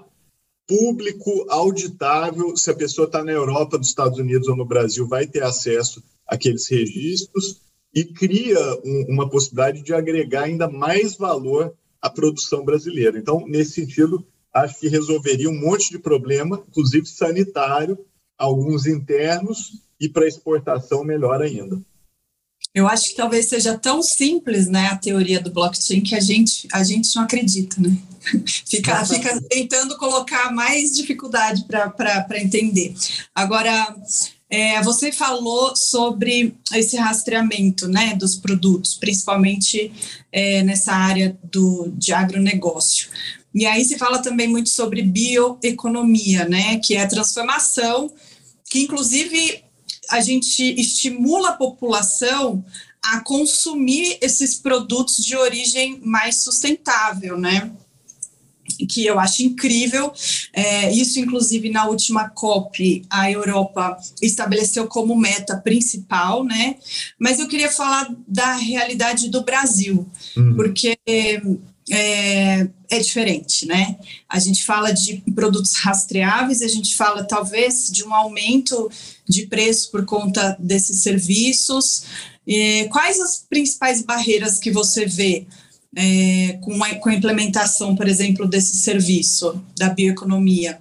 público, 0.65 1.45
auditável. 1.49 2.55
Se 2.55 2.69
a 2.71 2.75
pessoa 2.75 3.05
está 3.05 3.23
na 3.23 3.31
Europa, 3.31 3.77
nos 3.77 3.87
Estados 3.87 4.17
Unidos 4.19 4.47
ou 4.47 4.55
no 4.55 4.65
Brasil, 4.65 5.07
vai 5.07 5.27
ter 5.27 5.43
acesso 5.43 6.01
àqueles 6.25 6.67
registros 6.67 7.61
e 7.97 8.05
cria 8.05 8.59
um, 8.85 9.05
uma 9.09 9.27
possibilidade 9.27 9.81
de 9.81 9.91
agregar 9.91 10.43
ainda 10.43 10.69
mais 10.69 11.17
valor 11.17 11.73
à 11.99 12.07
produção 12.07 12.63
brasileira. 12.63 13.17
Então, 13.17 13.43
nesse 13.47 13.71
sentido, 13.71 14.23
acho 14.53 14.79
que 14.79 14.87
resolveria 14.87 15.49
um 15.49 15.59
monte 15.59 15.89
de 15.89 15.97
problema, 15.97 16.63
inclusive 16.69 17.07
sanitário, 17.07 17.97
alguns 18.37 18.85
internos 18.85 19.81
e 19.99 20.07
para 20.07 20.27
exportação 20.27 21.03
melhor 21.03 21.41
ainda. 21.41 21.81
Eu 22.71 22.87
acho 22.87 23.09
que 23.09 23.15
talvez 23.15 23.49
seja 23.49 23.75
tão 23.75 24.03
simples, 24.03 24.67
né, 24.67 24.89
a 24.89 24.95
teoria 24.95 25.41
do 25.41 25.51
blockchain 25.51 26.01
que 26.01 26.13
a 26.13 26.19
gente 26.19 26.67
a 26.71 26.83
gente 26.83 27.15
não 27.15 27.23
acredita, 27.23 27.81
né? 27.81 27.97
fica, 28.45 29.03
fica 29.05 29.41
tentando 29.49 29.97
colocar 29.97 30.53
mais 30.53 30.95
dificuldade 30.95 31.65
para 31.65 32.39
entender. 32.39 32.93
Agora, 33.33 33.95
é, 34.49 34.81
você 34.81 35.11
falou 35.11 35.75
sobre 35.75 36.55
esse 36.73 36.95
rastreamento, 36.97 37.87
né, 37.87 38.15
dos 38.15 38.35
produtos, 38.35 38.95
principalmente 38.95 39.91
é, 40.31 40.63
nessa 40.63 40.93
área 40.93 41.37
do 41.43 41.91
de 41.97 42.13
agronegócio. 42.13 43.09
E 43.53 43.65
aí 43.65 43.83
se 43.83 43.97
fala 43.97 44.19
também 44.19 44.47
muito 44.47 44.69
sobre 44.69 45.01
bioeconomia, 45.01 46.47
né, 46.47 46.77
que 46.77 46.95
é 46.95 47.01
a 47.01 47.07
transformação 47.07 48.11
que 48.69 48.81
inclusive 48.81 49.63
a 50.09 50.21
gente 50.21 50.63
estimula 50.79 51.49
a 51.49 51.53
população 51.53 52.63
a 53.03 53.21
consumir 53.21 54.17
esses 54.21 54.55
produtos 54.55 55.17
de 55.17 55.35
origem 55.35 55.99
mais 56.03 56.43
sustentável, 56.43 57.37
né? 57.37 57.71
Que 58.89 59.05
eu 59.05 59.19
acho 59.19 59.43
incrível. 59.43 60.11
É, 60.53 60.91
isso, 60.91 61.19
inclusive, 61.19 61.69
na 61.69 61.87
última 61.87 62.29
COP, 62.29 63.05
a 63.09 63.31
Europa 63.31 63.97
estabeleceu 64.21 64.87
como 64.87 65.15
meta 65.15 65.57
principal, 65.57 66.43
né? 66.43 66.75
Mas 67.19 67.39
eu 67.39 67.47
queria 67.47 67.71
falar 67.71 68.13
da 68.27 68.55
realidade 68.55 69.29
do 69.29 69.43
Brasil, 69.43 70.07
uhum. 70.35 70.55
porque 70.55 70.97
é, 71.89 72.67
é, 72.89 72.99
diferente, 72.99 73.65
né? 73.65 73.97
A 74.27 74.39
gente 74.39 74.65
fala 74.65 74.91
de 74.91 75.23
produtos 75.33 75.73
rastreáveis, 75.75 76.61
a 76.61 76.67
gente 76.67 76.95
fala 76.95 77.23
talvez 77.23 77.89
de 77.89 78.03
um 78.03 78.13
aumento 78.13 78.89
de 79.27 79.47
preço 79.47 79.89
por 79.91 80.05
conta 80.05 80.57
desses 80.59 81.01
serviços. 81.01 82.03
É, 82.47 82.85
quais 82.85 83.19
as 83.19 83.45
principais 83.49 84.01
barreiras 84.01 84.59
que 84.59 84.71
você 84.71 85.05
vê 85.05 85.45
é, 85.95 86.53
com, 86.63 86.83
a, 86.83 86.95
com 86.95 87.09
a 87.09 87.13
implementação, 87.13 87.95
por 87.95 88.07
exemplo, 88.07 88.47
desse 88.47 88.77
serviço 88.77 89.61
da 89.77 89.89
bioeconomia? 89.89 90.79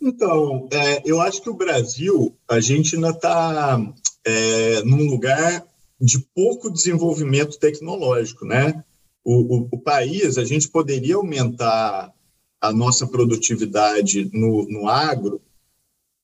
Então, 0.00 0.68
é, 0.72 1.02
eu 1.04 1.20
acho 1.20 1.40
que 1.42 1.50
o 1.50 1.54
Brasil, 1.54 2.34
a 2.48 2.60
gente 2.60 2.96
ainda 2.96 3.10
está 3.10 3.80
é, 4.24 4.82
num 4.82 5.08
lugar 5.08 5.64
de 6.00 6.18
pouco 6.34 6.70
desenvolvimento 6.70 7.58
tecnológico, 7.58 8.44
né? 8.44 8.82
o, 9.24 9.56
o, 9.56 9.68
o 9.72 9.78
país, 9.78 10.36
a 10.38 10.44
gente 10.44 10.68
poderia 10.68 11.16
aumentar 11.16 12.12
a 12.60 12.72
nossa 12.72 13.06
produtividade 13.06 14.30
no, 14.32 14.66
no 14.68 14.88
agro 14.88 15.40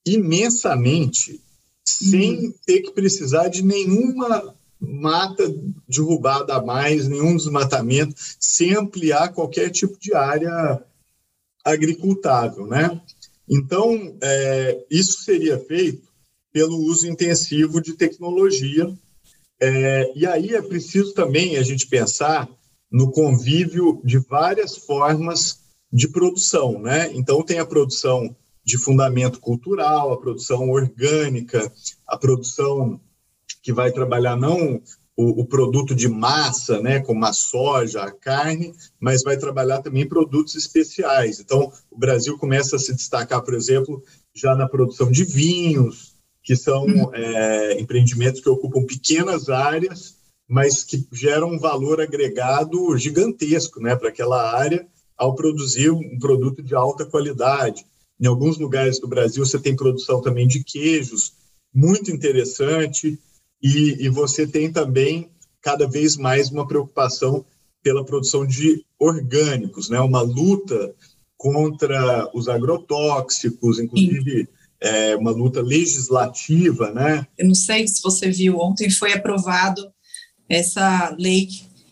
imensamente, 0.07 1.41
sem 1.85 2.47
uhum. 2.47 2.55
ter 2.65 2.81
que 2.81 2.93
precisar 2.93 3.49
de 3.49 3.63
nenhuma 3.63 4.55
mata 4.81 5.43
derrubada 5.89 6.55
a 6.55 6.63
mais, 6.63 7.09
nenhum 7.09 7.37
desmatamento, 7.37 8.15
sem 8.39 8.75
ampliar 8.75 9.33
qualquer 9.33 9.71
tipo 9.71 9.99
de 9.99 10.15
área 10.15 10.83
agricultável, 11.65 12.67
né? 12.67 13.01
Então, 13.49 14.17
é, 14.23 14.85
isso 14.91 15.23
seria 15.23 15.59
feito 15.59 16.09
pelo 16.53 16.77
uso 16.77 17.09
intensivo 17.09 17.81
de 17.81 17.95
tecnologia. 17.95 18.93
É, 19.61 20.13
e 20.15 20.27
aí 20.27 20.55
é 20.55 20.63
preciso 20.63 21.13
também 21.13 21.57
a 21.57 21.63
gente 21.63 21.87
pensar 21.87 22.49
no 22.91 23.11
convívio 23.11 24.01
de 24.05 24.19
várias 24.19 24.77
formas 24.77 25.61
de 25.93 26.09
produção, 26.09 26.79
né? 26.79 27.11
Então 27.15 27.43
tem 27.43 27.59
a 27.59 27.67
produção 27.67 28.35
de 28.65 28.77
fundamento 28.79 29.41
cultural, 29.41 30.13
a 30.13 30.21
produção 30.21 30.71
orgânica, 30.71 31.73
a 32.07 32.17
produção 32.17 33.01
que 33.69 33.73
vai 33.75 33.93
trabalhar 33.93 34.35
não 34.35 34.81
o, 35.15 35.43
o, 35.43 35.45
produto 35.45 35.95
de 35.95 36.09
massa, 36.09 36.81
né, 36.81 37.01
como 37.01 37.23
a 37.27 37.35
soja, 37.35 38.01
a 38.01 38.11
carne, 38.11 38.73
mas 38.99 39.23
vai 39.23 39.37
trabalhar 39.37 39.83
também 39.83 40.09
produtos 40.09 40.55
especiais. 40.55 41.39
Então, 41.39 41.71
o 41.91 41.99
Brasil 41.99 42.39
começa 42.39 42.77
a 42.77 42.79
se 42.79 42.95
destacar, 42.95 43.43
por 43.43 43.53
exemplo, 43.53 44.03
já 44.35 44.55
na 44.55 44.67
produção 44.67 45.11
de 45.11 45.23
vinhos, 45.23 46.15
que 46.43 46.57
são 46.57 46.87
uhum. 46.87 47.15
é, 47.15 47.79
empreendimentos 47.79 48.41
que 48.41 48.49
ocupam 48.49 48.87
pequenas 48.87 49.51
áreas 49.51 50.17
mas 50.49 50.83
que 50.83 51.07
geram 51.13 51.51
um 51.51 51.59
valor 51.59 52.01
agregado 52.01 52.97
gigantesco 52.97 53.83
né, 53.83 53.95
para 53.95 54.09
aquela 54.09 54.51
área 54.59 54.87
ao 55.15 55.35
produzir 55.35 55.91
um 55.91 56.19
produto 56.19 56.63
de 56.63 56.75
alta 56.75 57.05
qualidade. 57.05 57.85
Em 58.19 58.27
alguns 58.27 58.57
lugares 58.57 58.99
do 58.99 59.07
Brasil 59.07 59.45
você 59.45 59.59
tem 59.59 59.77
produção 59.77 60.23
também 60.23 60.49
de 60.49 60.65
queijos, 60.65 61.35
muito 61.75 62.11
interessante, 62.11 63.21
e, 63.63 64.05
e 64.05 64.09
você 64.09 64.47
tem 64.47 64.73
também 64.73 65.31
cada 65.61 65.89
vez 65.89 66.17
mais 66.17 66.51
uma 66.51 66.67
preocupação 66.67 67.45
pela 67.83 68.05
produção 68.05 68.47
de 68.47 68.85
orgânicos, 68.99 69.89
né? 69.89 70.01
uma 70.01 70.21
luta 70.21 70.95
contra 71.37 72.29
os 72.35 72.49
agrotóxicos, 72.49 73.79
inclusive 73.79 74.49
é, 74.81 75.17
uma 75.17 75.31
luta 75.31 75.61
legislativa, 75.61 76.93
né? 76.93 77.27
Eu 77.37 77.47
não 77.47 77.55
sei 77.55 77.87
se 77.87 78.03
você 78.03 78.31
viu, 78.31 78.59
ontem 78.59 78.91
foi 78.91 79.13
aprovado 79.13 79.83
essa 80.49 81.15
lei 81.19 81.49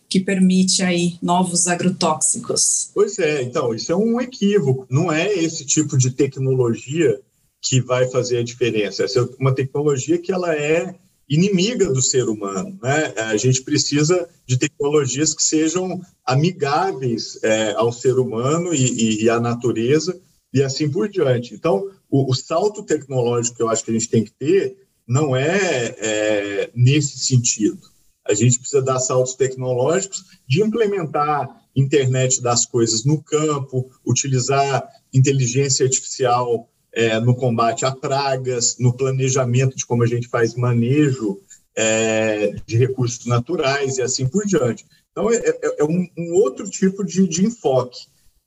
que 0.08 0.20
permite 0.20 0.82
aí 0.82 1.18
novos 1.20 1.66
agrotóxicos. 1.66 2.90
Pois 2.94 3.18
é, 3.18 3.42
então, 3.42 3.74
isso 3.74 3.90
é 3.90 3.96
um 3.96 4.20
equívoco. 4.20 4.86
Não 4.88 5.10
é 5.10 5.32
esse 5.32 5.64
tipo 5.64 5.96
de 5.98 6.10
tecnologia 6.10 7.20
que 7.60 7.80
vai 7.80 8.08
fazer 8.08 8.38
a 8.38 8.44
diferença. 8.44 9.04
Essa 9.04 9.20
é 9.20 9.28
uma 9.38 9.54
tecnologia 9.54 10.18
que 10.18 10.32
ela 10.32 10.54
é 10.54 10.94
inimiga 11.28 11.92
do 11.92 12.00
ser 12.00 12.28
humano. 12.28 12.78
Né? 12.82 13.14
A 13.16 13.36
gente 13.36 13.62
precisa 13.62 14.28
de 14.46 14.56
tecnologias 14.56 15.34
que 15.34 15.42
sejam 15.42 16.00
amigáveis 16.24 17.38
é, 17.42 17.72
ao 17.72 17.92
ser 17.92 18.18
humano 18.18 18.72
e, 18.74 19.24
e, 19.24 19.30
à 19.30 19.40
natureza 19.40 20.18
e 20.52 20.62
assim 20.62 20.90
por 20.90 21.08
diante. 21.08 21.54
Então, 21.54 21.90
o, 22.08 22.30
o, 22.30 22.34
salto 22.34 22.82
tecnológico 22.84 23.56
que 23.56 23.62
eu 23.62 23.68
acho 23.68 23.84
que 23.84 23.90
a 23.90 23.94
gente 23.94 24.08
tem 24.08 24.24
que 24.24 24.32
ter 24.32 24.76
não 25.06 25.34
é, 25.34 25.94
é 25.98 26.70
nesse 26.74 27.18
sentido. 27.18 27.80
A 28.24 28.34
gente 28.34 28.58
precisa 28.58 28.82
dar 28.82 28.98
saltos 28.98 29.34
tecnológicos 29.34 30.24
de 30.48 30.62
implementar 30.62 31.62
internet 31.74 32.40
das 32.40 32.64
coisas 32.64 33.04
no 33.04 33.22
campo, 33.22 33.90
utilizar 34.04 34.88
inteligência 35.12 35.84
artificial 35.84 36.68
é, 36.96 37.20
no 37.20 37.36
combate 37.36 37.84
a 37.84 37.92
pragas, 37.92 38.78
no 38.80 38.90
planejamento 38.90 39.76
de 39.76 39.84
como 39.84 40.02
a 40.02 40.06
gente 40.06 40.28
faz 40.28 40.54
manejo 40.54 41.38
é, 41.76 42.54
de 42.64 42.78
recursos 42.78 43.26
naturais 43.26 43.98
e 43.98 44.02
assim 44.02 44.26
por 44.26 44.46
diante. 44.46 44.86
Então, 45.12 45.30
é, 45.30 45.36
é, 45.36 45.76
é 45.80 45.84
um, 45.84 46.08
um, 46.16 46.32
outro 46.32 46.66
tipo 46.70 47.04
de, 47.04 47.28
de 47.28 47.44
enfoque. 47.44 48.06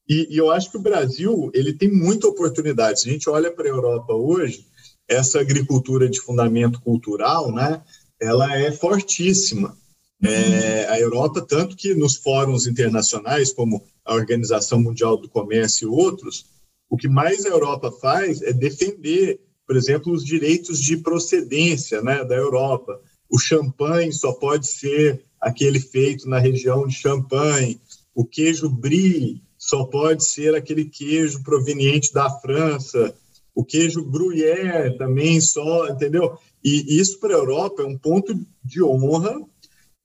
E, 0.09 0.27
e, 0.33 0.37
eu 0.37 0.49
acho 0.49 0.71
que 0.71 0.77
o 0.77 0.81
Brasil 0.81 1.51
ele 1.53 1.73
tem 1.73 1.91
muita 1.91 2.27
oportunidade. 2.27 3.01
Se 3.01 3.09
a 3.09 3.11
gente 3.11 3.29
olha 3.29 3.51
para 3.51 3.65
a 3.65 3.69
Europa 3.69 4.13
hoje, 4.13 4.65
essa 5.07 5.39
agricultura 5.39 6.09
de 6.09 6.19
fundamento 6.19 6.81
cultural, 6.81 7.51
né, 7.51 7.83
ela 8.19 8.57
é 8.57 8.71
fortíssima. 8.71 9.77
É, 10.21 10.87
a 10.89 10.99
Europa, 10.99 11.39
tanto 11.39 11.77
que 11.77 11.93
nos 11.93 12.15
fóruns 12.15 12.65
internacionais, 12.65 13.53
como 13.53 13.83
a 14.03 14.15
Organização 14.15 14.81
Mundial 14.81 15.15
do 15.17 15.29
Comércio 15.29 15.87
e 15.87 15.91
outros, 15.91 16.45
o 16.89 16.97
que 16.97 17.07
mais 17.07 17.45
a 17.45 17.49
Europa 17.49 17.91
faz 17.91 18.41
é 18.41 18.51
defender, 18.51 19.39
por 19.67 19.77
exemplo, 19.77 20.11
os 20.11 20.25
direitos 20.25 20.79
de 20.81 20.97
procedência 20.97 22.01
né, 22.01 22.23
da 22.25 22.35
Europa. 22.35 22.99
O 23.29 23.37
champanhe 23.37 24.11
só 24.11 24.33
pode 24.33 24.67
ser 24.67 25.23
aquele 25.39 25.79
feito 25.79 26.27
na 26.27 26.39
região 26.39 26.87
de 26.87 26.95
Champagne. 26.95 27.79
O 28.15 28.25
queijo 28.25 28.67
brie 28.69 29.41
só 29.57 29.83
pode 29.83 30.25
ser 30.25 30.55
aquele 30.55 30.85
queijo 30.85 31.43
proveniente 31.43 32.11
da 32.11 32.29
França. 32.29 33.13
O 33.53 33.63
queijo 33.63 34.03
gruyère 34.03 34.97
também 34.97 35.39
só, 35.39 35.87
entendeu? 35.87 36.37
E 36.63 36.99
isso 36.99 37.19
para 37.19 37.35
a 37.35 37.37
Europa 37.37 37.83
é 37.83 37.85
um 37.85 37.97
ponto 37.97 38.33
de 38.63 38.81
honra 38.81 39.39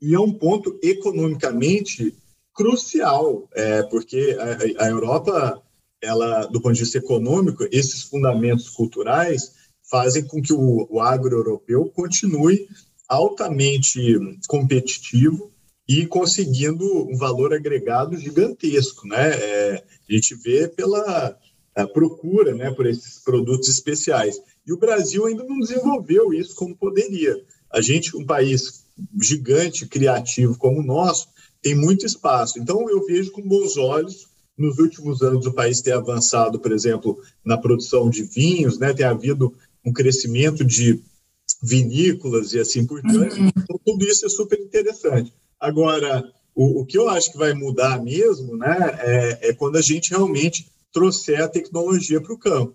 e 0.02 0.14
é 0.14 0.20
um 0.20 0.32
ponto 0.32 0.78
economicamente 0.82 2.14
crucial, 2.52 3.48
é, 3.54 3.82
porque 3.84 4.36
a, 4.38 4.84
a 4.84 4.88
Europa 4.88 5.63
ela, 6.04 6.46
do 6.46 6.60
ponto 6.60 6.74
de 6.74 6.80
vista 6.80 6.98
econômico, 6.98 7.66
esses 7.72 8.02
fundamentos 8.02 8.68
culturais 8.68 9.52
fazem 9.90 10.24
com 10.24 10.40
que 10.40 10.52
o, 10.52 10.86
o 10.90 11.00
agro 11.00 11.36
europeu 11.36 11.90
continue 11.94 12.68
altamente 13.08 14.00
competitivo 14.46 15.50
e 15.88 16.06
conseguindo 16.06 16.84
um 17.06 17.16
valor 17.16 17.52
agregado 17.52 18.16
gigantesco, 18.16 19.06
né? 19.06 19.34
É, 19.34 19.84
a 20.08 20.12
gente 20.12 20.34
vê 20.34 20.68
pela 20.68 21.38
procura, 21.92 22.54
né, 22.54 22.70
por 22.70 22.86
esses 22.86 23.18
produtos 23.24 23.68
especiais. 23.68 24.40
E 24.66 24.72
o 24.72 24.78
Brasil 24.78 25.26
ainda 25.26 25.42
não 25.42 25.58
desenvolveu 25.58 26.32
isso 26.32 26.54
como 26.54 26.76
poderia. 26.76 27.36
A 27.72 27.80
gente, 27.80 28.16
um 28.16 28.24
país 28.24 28.84
gigante, 29.20 29.86
criativo 29.86 30.56
como 30.56 30.80
o 30.80 30.84
nosso, 30.84 31.28
tem 31.60 31.74
muito 31.74 32.06
espaço. 32.06 32.58
Então, 32.60 32.88
eu 32.88 33.04
vejo 33.04 33.32
com 33.32 33.42
bons 33.42 33.76
olhos 33.76 34.28
nos 34.56 34.78
últimos 34.78 35.22
anos 35.22 35.46
o 35.46 35.52
país 35.52 35.80
tem 35.80 35.92
avançado, 35.92 36.58
por 36.58 36.72
exemplo, 36.72 37.20
na 37.44 37.58
produção 37.58 38.08
de 38.08 38.22
vinhos, 38.22 38.78
né? 38.78 38.92
tem 38.92 39.04
havido 39.04 39.52
um 39.84 39.92
crescimento 39.92 40.64
de 40.64 41.02
vinícolas 41.62 42.52
e 42.52 42.60
assim 42.60 42.86
por 42.86 43.02
diante. 43.02 43.40
Uhum. 43.40 43.48
Então, 43.48 43.80
tudo 43.84 44.04
isso 44.04 44.26
é 44.26 44.28
super 44.28 44.58
interessante. 44.60 45.32
Agora, 45.58 46.24
o, 46.54 46.80
o, 46.80 46.86
que 46.86 46.96
eu 46.96 47.08
acho 47.08 47.32
que 47.32 47.38
vai 47.38 47.52
mudar 47.52 48.02
mesmo 48.02 48.56
né, 48.56 48.76
é, 49.00 49.48
é 49.48 49.52
quando 49.52 49.76
a 49.76 49.82
gente 49.82 50.10
realmente 50.10 50.68
trouxer 50.92 51.42
a 51.42 51.48
tecnologia 51.48 52.20
para 52.20 52.32
o 52.32 52.38
campo. 52.38 52.74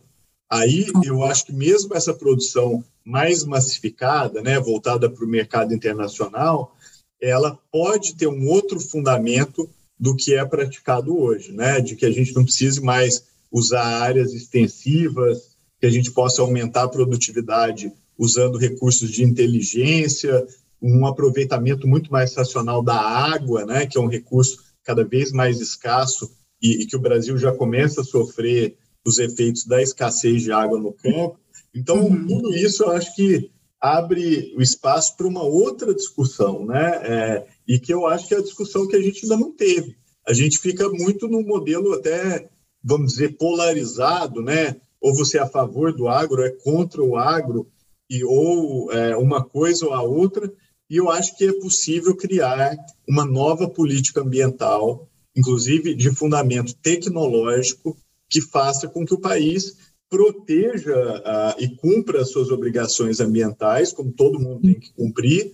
Aí 0.49 0.87
eu 1.05 1.23
acho 1.23 1.45
que 1.45 1.53
mesmo 1.53 1.95
essa 1.95 2.13
produção 2.13 2.83
mais 3.05 3.43
massificada, 3.43 4.41
né, 4.41 4.59
voltada 4.59 5.09
para 5.09 5.23
o 5.23 5.27
mercado 5.27 5.73
internacional, 5.73 6.75
ela 7.21 7.57
pode 7.71 8.15
ter 8.15 8.27
um 8.27 8.47
outro 8.47 8.79
fundamento 8.79 9.69
do 9.99 10.15
que 10.15 10.33
é 10.33 10.45
praticado 10.45 11.17
hoje, 11.17 11.51
né? 11.51 11.81
De 11.81 11.95
que 11.95 12.05
a 12.05 12.12
gente 12.12 12.33
não 12.33 12.43
precise 12.43 12.81
mais 12.81 13.25
usar 13.51 13.83
áreas 13.83 14.33
extensivas, 14.33 15.49
que 15.79 15.85
a 15.85 15.89
gente 15.89 16.12
possa 16.12 16.41
aumentar 16.41 16.83
a 16.83 16.88
produtividade 16.88 17.91
usando 18.17 18.57
recursos 18.57 19.12
de 19.12 19.23
inteligência, 19.23 20.45
um 20.81 21.05
aproveitamento 21.05 21.88
muito 21.88 22.12
mais 22.12 22.33
racional 22.35 22.81
da 22.81 22.99
água, 22.99 23.65
né? 23.65 23.85
Que 23.85 23.97
é 23.97 24.01
um 24.01 24.07
recurso 24.07 24.63
cada 24.83 25.03
vez 25.03 25.31
mais 25.31 25.59
escasso 25.59 26.31
e, 26.62 26.83
e 26.83 26.85
que 26.85 26.95
o 26.95 27.01
Brasil 27.01 27.38
já 27.38 27.51
começa 27.51 28.01
a 28.01 28.05
sofrer 28.05 28.77
os 29.05 29.17
efeitos 29.17 29.65
da 29.65 29.81
escassez 29.81 30.43
de 30.43 30.51
água 30.51 30.79
no 30.79 30.93
campo. 30.93 31.39
Então, 31.73 32.05
uhum. 32.05 32.27
tudo 32.27 32.55
isso 32.55 32.83
eu 32.83 32.91
acho 32.91 33.15
que 33.15 33.49
abre 33.81 34.53
o 34.57 34.61
espaço 34.61 35.15
para 35.15 35.27
uma 35.27 35.43
outra 35.43 35.93
discussão, 35.93 36.65
né? 36.65 37.01
É, 37.03 37.47
e 37.67 37.79
que 37.79 37.93
eu 37.93 38.05
acho 38.05 38.27
que 38.27 38.35
é 38.35 38.37
a 38.37 38.43
discussão 38.43 38.87
que 38.87 38.95
a 38.95 39.01
gente 39.01 39.23
ainda 39.23 39.37
não 39.37 39.51
teve. 39.51 39.95
A 40.27 40.33
gente 40.33 40.59
fica 40.59 40.89
muito 40.89 41.27
num 41.27 41.45
modelo 41.45 41.93
até, 41.93 42.49
vamos 42.83 43.13
dizer, 43.13 43.37
polarizado, 43.37 44.41
né? 44.41 44.75
Ou 45.01 45.15
você 45.15 45.37
é 45.37 45.41
a 45.41 45.47
favor 45.47 45.93
do 45.93 46.07
agro, 46.07 46.43
é 46.43 46.49
contra 46.49 47.01
o 47.01 47.15
agro, 47.15 47.67
e 48.09 48.23
ou 48.23 48.91
é, 48.91 49.15
uma 49.15 49.43
coisa 49.43 49.85
ou 49.85 49.93
a 49.93 50.01
outra. 50.01 50.51
E 50.89 50.97
eu 50.97 51.09
acho 51.09 51.37
que 51.37 51.47
é 51.47 51.53
possível 51.53 52.15
criar 52.15 52.75
uma 53.07 53.23
nova 53.23 53.69
política 53.69 54.21
ambiental, 54.21 55.07
inclusive 55.35 55.93
de 55.93 56.11
fundamento 56.11 56.73
tecnológico, 56.75 57.95
que 58.29 58.41
faça 58.41 58.87
com 58.87 59.05
que 59.05 59.13
o 59.13 59.19
país 59.19 59.88
proteja 60.10 60.95
uh, 60.95 61.63
e 61.63 61.69
cumpra 61.76 62.22
as 62.22 62.32
suas 62.32 62.50
obrigações 62.50 63.19
ambientais, 63.19 63.91
como 63.91 64.12
todo 64.12 64.39
mundo 64.39 64.62
tem 64.62 64.80
que 64.80 64.91
cumprir, 64.93 65.52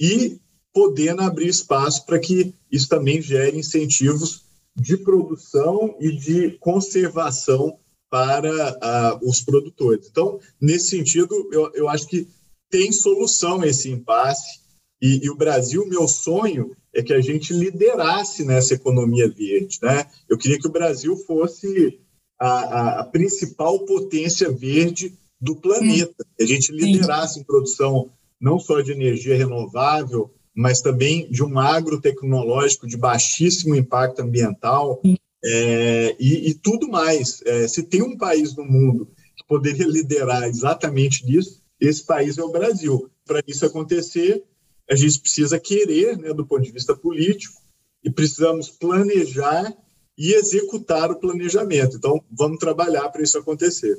e 0.00 0.40
podendo 0.72 1.22
abrir 1.22 1.48
espaço 1.48 2.06
para 2.06 2.18
que 2.18 2.54
isso 2.70 2.88
também 2.88 3.20
gere 3.20 3.58
incentivos 3.58 4.44
de 4.74 4.96
produção 4.96 5.96
e 6.00 6.12
de 6.12 6.52
conservação 6.58 7.78
para 8.10 8.50
uh, 8.50 9.28
os 9.28 9.42
produtores. 9.42 10.06
Então, 10.08 10.40
nesse 10.60 10.88
sentido, 10.88 11.48
eu, 11.52 11.70
eu 11.74 11.88
acho 11.88 12.06
que 12.06 12.28
tem 12.70 12.92
solução 12.92 13.64
esse 13.64 13.90
impasse, 13.90 14.60
e, 15.00 15.24
e, 15.24 15.30
o 15.30 15.36
Brasil, 15.36 15.86
meu 15.86 16.08
sonho 16.08 16.76
é 16.92 17.02
que 17.02 17.12
a 17.12 17.20
gente 17.20 17.52
liderasse 17.52 18.44
nessa 18.44 18.74
economia 18.74 19.28
verde. 19.28 19.78
Né? 19.80 20.06
Eu 20.28 20.36
queria 20.36 20.58
que 20.58 20.66
o 20.66 20.72
Brasil 20.72 21.16
fosse 21.18 22.00
a, 22.38 23.00
a, 23.00 23.04
principal 23.04 23.80
potência 23.80 24.50
verde 24.50 25.12
do 25.40 25.56
planeta, 25.56 26.24
que 26.36 26.42
a 26.42 26.46
gente 26.46 26.72
liderasse 26.72 27.40
em 27.40 27.44
produção 27.44 28.10
não 28.40 28.58
só 28.58 28.80
de 28.80 28.92
energia 28.92 29.36
renovável, 29.36 30.32
mas 30.54 30.80
também 30.80 31.30
de 31.30 31.42
um 31.42 31.58
agro 31.58 32.00
tecnológico 32.00 32.86
de 32.86 32.96
baixíssimo 32.96 33.74
impacto 33.74 34.20
ambiental 34.20 35.00
é, 35.44 36.16
e, 36.18 36.50
e, 36.50 36.54
tudo 36.54 36.88
mais. 36.88 37.40
É, 37.44 37.68
se 37.68 37.82
tem 37.82 38.02
um 38.02 38.16
país 38.16 38.54
no 38.56 38.64
mundo 38.64 39.08
que 39.36 39.46
poderia 39.46 39.86
liderar 39.86 40.44
exatamente 40.44 41.24
nisso, 41.24 41.62
esse 41.80 42.04
país 42.04 42.38
é 42.38 42.42
o 42.42 42.50
Brasil. 42.50 43.08
Para 43.24 43.40
isso 43.46 43.64
acontecer, 43.64 44.42
a 44.90 44.96
gente 44.96 45.20
precisa 45.20 45.60
querer, 45.60 46.18
né, 46.18 46.32
do 46.32 46.46
ponto 46.46 46.62
de 46.62 46.72
vista 46.72 46.96
político, 46.96 47.60
e 48.02 48.10
precisamos 48.10 48.68
planejar 48.68 49.72
e 50.18 50.34
executar 50.34 51.10
o 51.10 51.16
planejamento. 51.16 51.96
Então, 51.96 52.20
vamos 52.30 52.58
trabalhar 52.58 53.08
para 53.08 53.22
isso 53.22 53.38
acontecer. 53.38 53.96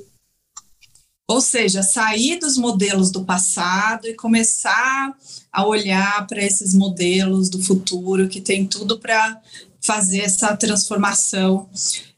Ou 1.26 1.40
seja, 1.40 1.82
sair 1.82 2.38
dos 2.38 2.58
modelos 2.58 3.10
do 3.10 3.24
passado 3.24 4.06
e 4.06 4.14
começar 4.14 5.16
a 5.50 5.66
olhar 5.66 6.26
para 6.26 6.44
esses 6.44 6.74
modelos 6.74 7.48
do 7.48 7.62
futuro 7.62 8.28
que 8.28 8.40
tem 8.40 8.66
tudo 8.66 8.98
para 8.98 9.40
fazer 9.80 10.20
essa 10.20 10.54
transformação 10.56 11.68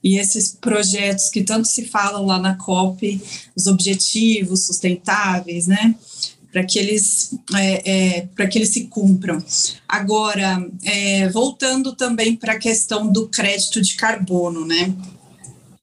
e 0.03 0.19
esses 0.19 0.57
projetos 0.59 1.29
que 1.29 1.45
tanto 1.45 1.69
se 1.69 1.87
falam 1.87 2.27
lá 2.27 2.39
na 2.39 2.57
COP, 2.57 3.21
os 3.55 3.67
objetivos 3.67 4.67
sustentáveis, 4.67 5.67
né? 5.67 5.95
Para 6.53 6.65
que 6.65 6.79
eles 6.79 7.35
é, 7.57 7.91
é, 7.91 8.21
para 8.37 8.47
que 8.47 8.59
eles 8.59 8.69
se 8.69 8.85
cumpram. 8.87 9.43
Agora, 9.89 10.65
é, 10.85 11.29
voltando 11.31 11.97
também 11.97 12.37
para 12.37 12.53
a 12.53 12.59
questão 12.59 13.11
do 13.11 13.29
crédito 13.29 13.81
de 13.81 13.95
carbono, 13.97 14.67
né? 14.67 14.95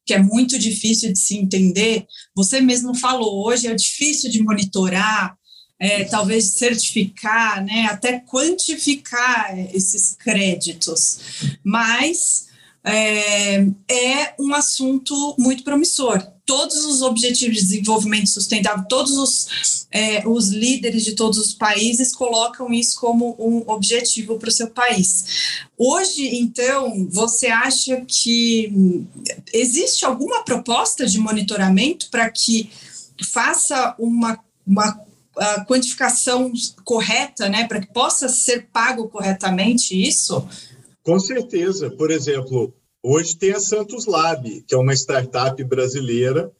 que 0.10 0.14
é 0.16 0.20
muito 0.20 0.58
difícil 0.58 1.14
de 1.14 1.20
se 1.20 1.38
entender. 1.38 2.08
Você 2.36 2.60
mesmo 2.60 2.96
falou, 2.96 3.46
hoje 3.46 3.68
é 3.68 3.76
difícil 3.76 4.32
de 4.32 4.42
monitorar, 4.42 5.38
é, 5.80 6.04
talvez 6.04 6.46
certificar, 6.46 7.64
né, 7.64 7.86
até 7.86 8.20
quantificar 8.20 9.56
esses 9.72 10.16
créditos, 10.16 11.20
mas 11.64 12.48
é, 12.84 13.60
é 13.88 14.34
um 14.40 14.52
assunto 14.56 15.36
muito 15.38 15.64
promissor. 15.64 16.26
Todos 16.50 16.84
os 16.84 17.04
objetivos 17.04 17.58
de 17.58 17.62
desenvolvimento 17.62 18.28
sustentável, 18.28 18.84
todos 18.90 19.16
os, 19.16 19.86
é, 19.92 20.28
os 20.28 20.50
líderes 20.50 21.06
de 21.06 21.14
todos 21.14 21.38
os 21.38 21.54
países 21.54 22.12
colocam 22.12 22.74
isso 22.74 23.00
como 23.00 23.36
um 23.38 23.64
objetivo 23.72 24.40
para 24.40 24.50
o 24.50 24.52
seu 24.52 24.68
país. 24.72 25.62
Hoje, 25.78 26.28
então, 26.36 27.08
você 27.08 27.50
acha 27.50 28.04
que 28.08 29.06
existe 29.54 30.04
alguma 30.06 30.44
proposta 30.44 31.06
de 31.06 31.20
monitoramento 31.20 32.10
para 32.10 32.28
que 32.32 32.68
faça 33.32 33.96
uma, 34.00 34.40
uma 34.66 35.00
a 35.38 35.64
quantificação 35.66 36.52
correta, 36.84 37.48
né, 37.48 37.68
para 37.68 37.80
que 37.80 37.94
possa 37.94 38.28
ser 38.28 38.70
pago 38.74 39.08
corretamente 39.08 39.96
isso? 39.96 40.44
Com 41.04 41.20
certeza. 41.20 41.92
Por 41.92 42.10
exemplo, 42.10 42.74
hoje 43.04 43.36
tem 43.38 43.52
a 43.52 43.60
Santos 43.60 44.06
Lab, 44.06 44.62
que 44.68 44.74
é 44.74 44.78
uma 44.78 44.94
startup 44.94 45.62
brasileira. 45.64 46.52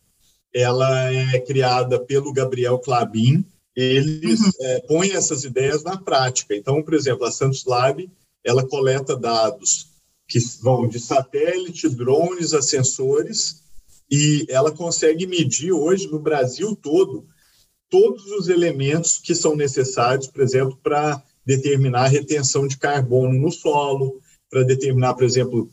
Ela 0.54 1.12
é 1.14 1.40
criada 1.40 2.00
pelo 2.00 2.34
Gabriel 2.34 2.80
Clabin. 2.80 3.46
Eles 3.76 4.40
uhum. 4.40 4.52
é, 4.62 4.80
põem 4.82 5.12
essas 5.12 5.44
ideias 5.44 5.84
na 5.84 5.98
prática. 5.98 6.56
Então, 6.56 6.82
por 6.82 6.94
exemplo, 6.94 7.26
a 7.26 7.32
Santos 7.32 7.66
Lab, 7.66 8.10
ela 8.44 8.68
coleta 8.68 9.16
dados 9.16 9.88
que 10.28 10.40
vão 10.62 10.88
de 10.88 11.00
satélite, 11.00 11.90
drones 11.90 12.54
a 12.54 12.62
sensores, 12.62 13.64
e 14.12 14.46
ela 14.50 14.72
consegue 14.72 15.26
medir 15.26 15.72
hoje 15.72 16.08
no 16.08 16.20
Brasil 16.20 16.76
todo 16.76 17.28
todos 17.90 18.24
os 18.32 18.48
elementos 18.48 19.18
que 19.18 19.34
são 19.34 19.56
necessários, 19.56 20.28
por 20.28 20.42
exemplo, 20.42 20.78
para 20.82 21.22
determinar 21.46 22.04
a 22.06 22.08
retenção 22.08 22.68
de 22.68 22.78
carbono 22.78 23.34
no 23.34 23.52
solo, 23.52 24.22
para 24.50 24.64
determinar, 24.64 25.16
por 25.16 25.24
exemplo, 25.24 25.70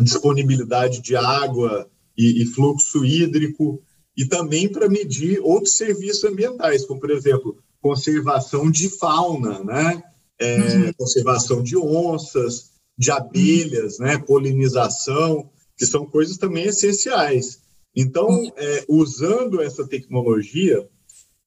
disponibilidade 0.00 1.00
de 1.00 1.16
água 1.16 1.88
e, 2.16 2.42
e 2.42 2.46
fluxo 2.46 3.04
hídrico, 3.04 3.82
e 4.16 4.26
também 4.26 4.68
para 4.68 4.88
medir 4.88 5.40
outros 5.40 5.76
serviços 5.76 6.24
ambientais, 6.24 6.84
como, 6.84 7.00
por 7.00 7.10
exemplo, 7.10 7.58
conservação 7.80 8.70
de 8.70 8.88
fauna, 8.88 9.62
né? 9.64 10.02
É, 10.38 10.56
uhum. 10.58 10.92
conservação 10.94 11.62
de 11.62 11.76
onças, 11.76 12.72
de 12.98 13.10
abelhas, 13.10 13.98
né? 13.98 14.18
polinização, 14.18 15.48
que 15.76 15.86
são 15.86 16.04
coisas 16.06 16.36
também 16.36 16.64
essenciais. 16.64 17.60
Então, 17.94 18.28
uhum. 18.28 18.50
é, 18.56 18.84
usando 18.88 19.60
essa 19.60 19.86
tecnologia, 19.86 20.88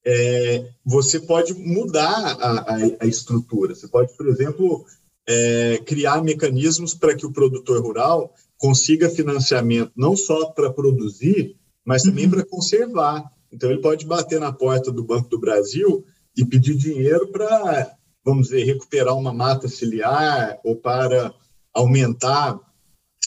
é, 0.06 0.70
você 0.86 1.20
pode 1.20 1.54
mudar 1.54 2.38
a, 2.40 2.60
a, 2.60 2.78
a, 3.02 3.08
estrutura. 3.08 3.74
Você 3.74 3.88
pode, 3.88 4.16
por 4.16 4.28
exemplo, 4.28 4.86
é, 5.28 5.80
criar 5.86 6.24
mecanismos 6.24 6.94
para 6.94 7.16
que 7.16 7.26
o 7.26 7.32
produtor 7.32 7.82
rural 7.82 8.34
consiga 8.58 9.10
financiamento 9.10 9.92
não 9.96 10.16
só 10.16 10.46
para 10.48 10.72
produzir, 10.72 11.56
mas 11.84 12.04
também 12.04 12.26
uhum. 12.26 12.32
para 12.32 12.46
conservar. 12.46 13.32
Então, 13.52 13.70
ele 13.70 13.82
pode 13.82 14.06
bater 14.06 14.40
na 14.40 14.52
porta 14.52 14.92
do 14.92 15.04
Banco 15.04 15.30
do 15.30 15.40
Brasil 15.40 16.06
e 16.36 16.44
pedir 16.46 16.76
dinheiro 16.76 17.28
para, 17.28 17.96
vamos 18.24 18.48
dizer, 18.48 18.64
recuperar 18.64 19.16
uma 19.16 19.34
mata 19.34 19.68
ciliar 19.68 20.60
ou 20.64 20.76
para 20.76 21.34
aumentar 21.74 22.60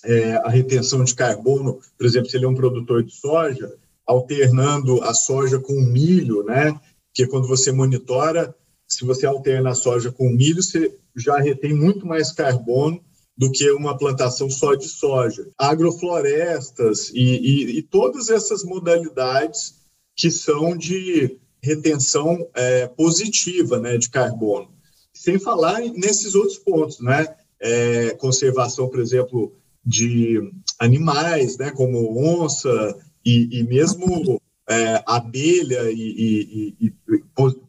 é, 0.05 0.33
a 0.37 0.49
retenção 0.49 1.05
de 1.05 1.15
carbono. 1.15 1.81
Por 1.97 2.07
exemplo, 2.07 2.29
se 2.29 2.37
ele 2.37 2.45
é 2.45 2.49
um 2.49 2.55
produtor 2.55 3.03
de 3.03 3.15
soja, 3.15 3.75
alternando 4.07 5.03
a 5.03 5.15
soja 5.15 5.59
com 5.59 5.81
milho, 5.81 6.43
né? 6.43 6.79
Que 7.13 7.27
quando 7.27 7.47
você 7.47 7.71
monitora, 7.71 8.55
se 8.87 9.05
você 9.05 9.27
alterna 9.27 9.71
a 9.71 9.75
soja 9.75 10.11
com 10.11 10.31
milho, 10.31 10.63
você 10.63 10.97
já 11.18 11.38
retém 11.38 11.74
muito 11.74 12.07
mais 12.07 12.33
carbono 12.33 13.02
do 13.37 13.50
que 13.52 13.70
uma 13.70 13.96
plantação 13.96 14.50
só 14.50 14.74
de 14.74 14.88
soja. 14.88 15.48
Agroflorestas 15.57 17.11
e, 17.11 17.20
e, 17.20 17.78
e 17.78 17.83
todas 17.83 18.28
essas 18.28 18.64
modalidades 18.64 19.76
que 20.16 20.31
são 20.31 20.76
de 20.76 21.38
retenção 21.62 22.48
é, 22.54 22.87
positiva 22.88 23.78
né, 23.78 23.96
de 23.96 24.11
carbono. 24.11 24.68
Sem 25.12 25.38
falar 25.38 25.81
nesses 25.81 26.35
outros 26.35 26.59
pontos, 26.59 27.00
né? 27.00 27.26
É, 27.61 28.11
conservação, 28.11 28.88
por 28.88 29.00
exemplo, 29.00 29.52
de 29.85 30.40
animais, 30.78 31.59
né, 31.59 31.72
como 31.72 32.16
onça, 32.16 32.96
e, 33.24 33.59
e 33.59 33.64
mesmo 33.64 34.40
é, 34.68 35.02
abelha 35.07 35.90
e, 35.90 36.74
e, 36.81 36.87
e, 36.87 36.92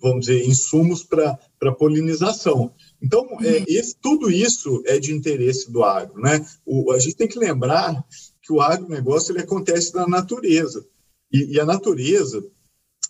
vamos 0.01 0.25
dizer, 0.25 0.45
insumos 0.45 1.03
para 1.03 1.71
polinização. 1.77 2.73
Então, 3.01 3.25
é, 3.41 3.59
uhum. 3.59 3.65
esse, 3.67 3.95
tudo 3.95 4.29
isso 4.29 4.83
é 4.85 4.99
de 4.99 5.13
interesse 5.13 5.71
do 5.71 5.83
agro. 5.83 6.21
Né? 6.21 6.45
O, 6.65 6.91
a 6.91 6.99
gente 6.99 7.15
tem 7.15 7.27
que 7.27 7.39
lembrar 7.39 8.03
que 8.41 8.51
o 8.51 8.61
agronegócio 8.61 9.31
ele 9.31 9.43
acontece 9.43 9.93
na 9.95 10.07
natureza. 10.07 10.85
E, 11.31 11.55
e 11.55 11.59
a 11.59 11.65
natureza 11.65 12.43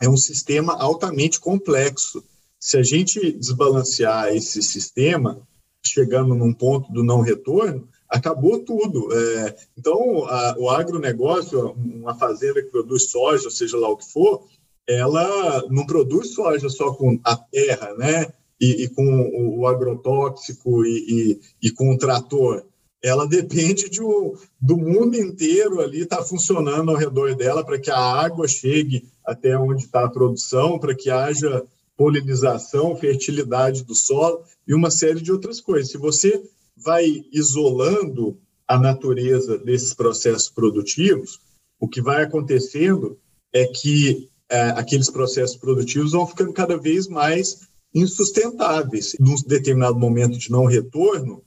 é 0.01 0.07
um 0.07 0.17
sistema 0.17 0.73
altamente 0.73 1.39
complexo. 1.39 2.23
Se 2.59 2.77
a 2.77 2.83
gente 2.83 3.31
desbalancear 3.31 4.35
esse 4.35 4.61
sistema, 4.61 5.41
chegando 5.85 6.35
num 6.35 6.53
ponto 6.53 6.91
do 6.91 7.03
não 7.03 7.21
retorno, 7.21 7.87
acabou 8.07 8.59
tudo. 8.59 9.09
É, 9.13 9.55
então, 9.77 10.25
a, 10.25 10.55
o 10.57 10.69
agronegócio, 10.69 11.71
uma 11.71 12.15
fazenda 12.15 12.61
que 12.61 12.69
produz 12.69 13.09
soja, 13.09 13.49
seja 13.49 13.77
lá 13.77 13.89
o 13.89 13.97
que 13.97 14.11
for, 14.11 14.45
ela 14.87 15.67
não 15.69 15.85
produz 15.85 16.33
soja 16.33 16.67
só 16.69 16.91
com 16.93 17.19
a 17.23 17.35
terra, 17.35 17.93
né? 17.95 18.33
E, 18.59 18.83
e 18.83 18.89
com 18.89 19.03
o, 19.03 19.59
o 19.59 19.67
agrotóxico 19.67 20.85
e, 20.85 21.39
e, 21.61 21.67
e, 21.67 21.71
com 21.71 21.91
o 21.91 21.97
trator. 21.97 22.63
Ela 23.01 23.25
depende 23.25 23.89
de 23.89 24.03
um, 24.03 24.33
do 24.59 24.75
mundo 24.75 25.15
inteiro 25.15 25.79
ali 25.79 26.01
estar 26.01 26.17
tá 26.17 26.23
funcionando 26.23 26.91
ao 26.91 26.97
redor 26.97 27.33
dela 27.35 27.63
para 27.63 27.79
que 27.79 27.89
a 27.89 27.97
água 27.97 28.47
chegue 28.47 29.07
até 29.25 29.57
onde 29.57 29.85
está 29.85 30.03
a 30.03 30.09
produção, 30.09 30.77
para 30.77 30.93
que 30.93 31.09
haja 31.09 31.63
polinização, 31.95 32.95
fertilidade 32.95 33.83
do 33.83 33.95
solo 33.95 34.43
e 34.67 34.73
uma 34.73 34.91
série 34.91 35.21
de 35.21 35.31
outras 35.31 35.61
coisas. 35.61 35.91
Se 35.91 35.97
você 35.97 36.41
vai 36.75 37.05
isolando 37.31 38.37
a 38.67 38.77
natureza 38.77 39.57
desses 39.57 39.93
processos 39.93 40.49
produtivos, 40.49 41.39
o 41.79 41.87
que 41.87 42.01
vai 42.01 42.23
acontecendo 42.23 43.17
é 43.53 43.65
que 43.65 44.29
é, 44.49 44.61
aqueles 44.71 45.09
processos 45.09 45.57
produtivos 45.57 46.11
vão 46.11 46.25
ficando 46.25 46.53
cada 46.53 46.77
vez 46.77 47.07
mais 47.07 47.67
insustentáveis. 47.93 49.15
Num 49.19 49.35
determinado 49.47 49.97
momento 49.97 50.37
de 50.37 50.51
não 50.51 50.65
retorno, 50.65 51.43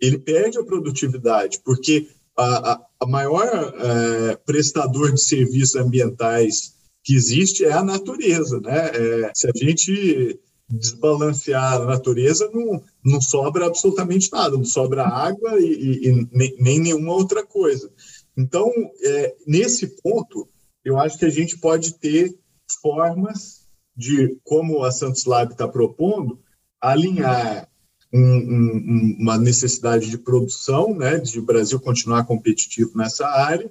ele 0.00 0.18
perde 0.18 0.58
a 0.58 0.64
produtividade, 0.64 1.60
porque 1.64 2.08
a, 2.36 2.72
a, 2.72 2.86
a 3.00 3.06
maior 3.06 3.46
é, 3.46 4.36
prestador 4.44 5.12
de 5.12 5.22
serviços 5.22 5.76
ambientais 5.76 6.74
que 7.02 7.14
existe 7.14 7.64
é 7.64 7.72
a 7.72 7.82
natureza. 7.82 8.60
Né? 8.60 8.90
É, 8.94 9.30
se 9.34 9.46
a 9.46 9.52
gente 9.54 10.40
desbalancear 10.68 11.74
a 11.74 11.84
natureza, 11.84 12.50
não, 12.52 12.82
não 13.04 13.20
sobra 13.20 13.66
absolutamente 13.66 14.32
nada, 14.32 14.56
não 14.56 14.64
sobra 14.64 15.06
água 15.06 15.60
e, 15.60 16.08
e, 16.08 16.28
nem, 16.32 16.56
nem, 16.58 16.80
nenhuma 16.80 17.12
outra 17.12 17.44
coisa. 17.44 17.90
Então, 18.36 18.70
é, 19.02 19.34
nesse 19.46 19.88
ponto, 20.02 20.48
eu 20.84 20.98
acho 20.98 21.18
que 21.18 21.24
a 21.24 21.30
gente 21.30 21.58
pode 21.58 21.98
ter 21.98 22.34
formas 22.82 23.63
de, 23.96 24.36
como 24.42 24.82
a 24.84 24.90
Santos 24.90 25.24
Lab 25.24 25.52
está 25.52 25.68
propondo, 25.68 26.38
alinhar 26.80 27.68
um, 28.12 28.20
um, 28.20 29.16
uma 29.20 29.38
necessidade 29.38 30.08
de 30.10 30.18
produção, 30.18 30.94
né, 30.94 31.18
de 31.18 31.38
o 31.38 31.44
Brasil 31.44 31.80
continuar 31.80 32.24
competitivo 32.24 32.96
nessa 32.96 33.26
área, 33.26 33.70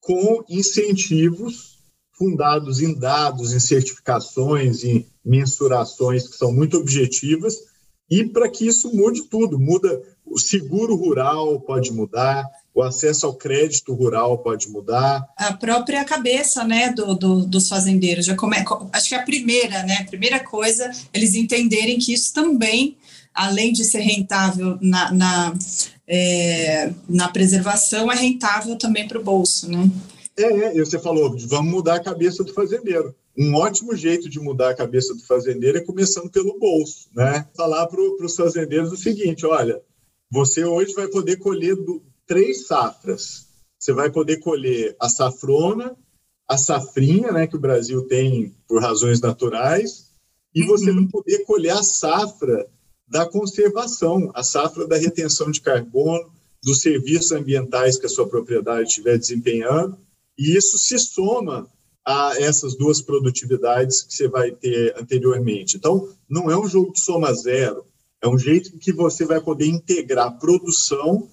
com 0.00 0.44
incentivos 0.48 1.78
fundados 2.12 2.80
em 2.80 2.94
dados, 2.94 3.52
em 3.52 3.60
certificações, 3.60 4.84
em 4.84 5.06
mensurações 5.24 6.28
que 6.28 6.36
são 6.36 6.52
muito 6.52 6.76
objetivas, 6.76 7.56
e 8.10 8.24
para 8.24 8.48
que 8.48 8.66
isso 8.66 8.94
mude 8.94 9.22
tudo, 9.22 9.58
muda 9.58 10.02
o 10.24 10.38
seguro 10.38 10.94
rural 10.94 11.60
pode 11.60 11.92
mudar, 11.92 12.46
o 12.74 12.82
acesso 12.82 13.26
ao 13.26 13.34
crédito 13.34 13.92
rural 13.92 14.38
pode 14.38 14.68
mudar. 14.68 15.26
A 15.36 15.52
própria 15.52 16.04
cabeça 16.04 16.64
né, 16.64 16.90
do, 16.90 17.14
do 17.14 17.46
dos 17.46 17.68
fazendeiros, 17.68 18.24
já 18.24 18.34
come, 18.34 18.56
acho 18.92 19.08
que 19.08 19.14
é 19.14 19.18
a 19.18 19.24
primeira, 19.24 19.82
né? 19.82 19.98
A 20.00 20.04
primeira 20.04 20.40
coisa, 20.40 20.90
eles 21.12 21.34
entenderem 21.34 21.98
que 21.98 22.14
isso 22.14 22.32
também, 22.32 22.96
além 23.34 23.72
de 23.72 23.84
ser 23.84 24.00
rentável 24.00 24.78
na, 24.80 25.12
na, 25.12 25.54
é, 26.06 26.92
na 27.08 27.28
preservação, 27.28 28.10
é 28.10 28.16
rentável 28.16 28.76
também 28.76 29.06
para 29.06 29.18
o 29.18 29.24
bolso, 29.24 29.70
né? 29.70 29.90
É, 30.36 30.78
é, 30.78 30.78
você 30.78 30.98
falou, 30.98 31.36
vamos 31.46 31.70
mudar 31.70 31.96
a 31.96 32.02
cabeça 32.02 32.42
do 32.42 32.54
fazendeiro. 32.54 33.14
Um 33.36 33.54
ótimo 33.54 33.94
jeito 33.94 34.28
de 34.28 34.40
mudar 34.40 34.70
a 34.70 34.74
cabeça 34.74 35.14
do 35.14 35.22
fazendeiro 35.22 35.78
é 35.78 35.82
começando 35.82 36.30
pelo 36.30 36.58
bolso, 36.58 37.08
né? 37.14 37.46
Falar 37.54 37.86
para 37.86 38.00
os 38.00 38.36
fazendeiros 38.36 38.92
o 38.92 38.96
seguinte, 38.96 39.44
olha, 39.44 39.80
você 40.30 40.64
hoje 40.64 40.94
vai 40.94 41.08
poder 41.08 41.36
colher 41.36 41.76
do, 41.76 42.02
três 42.26 42.66
safras. 42.66 43.46
você 43.78 43.92
vai 43.92 44.10
poder 44.10 44.38
colher 44.38 44.96
a 45.00 45.08
safrona, 45.08 45.96
a 46.48 46.56
safrinha, 46.56 47.32
né, 47.32 47.46
que 47.46 47.56
o 47.56 47.60
Brasil 47.60 48.06
tem 48.06 48.54
por 48.68 48.80
razões 48.80 49.20
naturais, 49.20 50.10
e 50.54 50.64
você 50.64 50.90
uhum. 50.90 50.96
vai 50.96 51.08
poder 51.08 51.44
colher 51.44 51.72
a 51.72 51.82
safra 51.82 52.68
da 53.08 53.26
conservação, 53.26 54.30
a 54.34 54.42
safra 54.42 54.86
da 54.86 54.96
retenção 54.96 55.50
de 55.50 55.60
carbono, 55.60 56.30
dos 56.62 56.80
serviços 56.80 57.32
ambientais 57.32 57.98
que 57.98 58.06
a 58.06 58.08
sua 58.08 58.28
propriedade 58.28 58.88
estiver 58.88 59.18
desempenhando, 59.18 59.98
e 60.38 60.56
isso 60.56 60.78
se 60.78 60.98
soma 60.98 61.68
a 62.04 62.34
essas 62.38 62.76
duas 62.76 63.00
produtividades 63.00 64.02
que 64.02 64.14
você 64.14 64.28
vai 64.28 64.50
ter 64.50 64.94
anteriormente. 64.96 65.76
Então, 65.76 66.08
não 66.28 66.50
é 66.50 66.58
um 66.58 66.68
jogo 66.68 66.92
de 66.92 67.00
soma 67.00 67.32
zero, 67.32 67.84
é 68.20 68.28
um 68.28 68.38
jeito 68.38 68.78
que 68.78 68.92
você 68.92 69.24
vai 69.24 69.40
poder 69.40 69.66
integrar 69.66 70.38
produção 70.38 71.28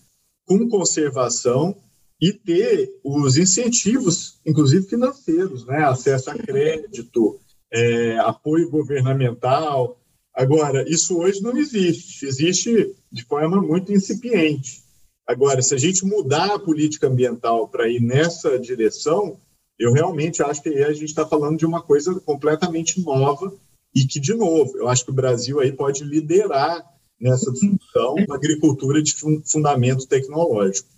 com 0.49 0.67
conservação 0.67 1.75
e 2.19 2.33
ter 2.33 2.89
os 3.03 3.37
incentivos, 3.37 4.39
inclusive 4.43 4.87
financeiros, 4.87 5.63
né? 5.67 5.83
acesso 5.85 6.31
a 6.31 6.33
crédito, 6.33 7.39
é, 7.71 8.17
apoio 8.17 8.67
governamental. 8.71 10.01
Agora, 10.33 10.83
isso 10.89 11.19
hoje 11.19 11.39
não 11.43 11.55
existe, 11.55 12.25
existe 12.25 12.95
de 13.11 13.23
forma 13.25 13.61
muito 13.61 13.93
incipiente. 13.93 14.83
Agora, 15.27 15.61
se 15.61 15.75
a 15.75 15.77
gente 15.77 16.03
mudar 16.03 16.55
a 16.55 16.59
política 16.59 17.07
ambiental 17.07 17.67
para 17.67 17.87
ir 17.87 18.01
nessa 18.01 18.57
direção, 18.57 19.37
eu 19.77 19.93
realmente 19.93 20.41
acho 20.41 20.63
que 20.63 20.69
a 20.69 20.91
gente 20.91 21.05
está 21.05 21.27
falando 21.27 21.59
de 21.59 21.65
uma 21.65 21.83
coisa 21.83 22.19
completamente 22.21 22.99
nova 22.99 23.53
e 23.95 24.03
que, 24.03 24.19
de 24.19 24.33
novo, 24.33 24.75
eu 24.77 24.87
acho 24.87 25.05
que 25.05 25.11
o 25.11 25.13
Brasil 25.15 25.59
aí 25.59 25.71
pode 25.71 26.03
liderar 26.03 26.83
nessa 27.19 27.51
discussão 27.51 28.15
da 28.27 28.35
agricultura 28.35 29.01
de 29.01 29.13
fundamento 29.45 30.07
tecnológico. 30.07 30.89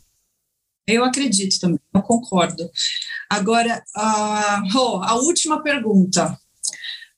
Eu 0.88 1.04
acredito 1.04 1.60
também, 1.60 1.80
eu 1.94 2.02
concordo. 2.02 2.70
Agora, 3.30 3.84
oh, 3.96 5.02
a 5.04 5.16
última 5.16 5.62
pergunta. 5.62 6.38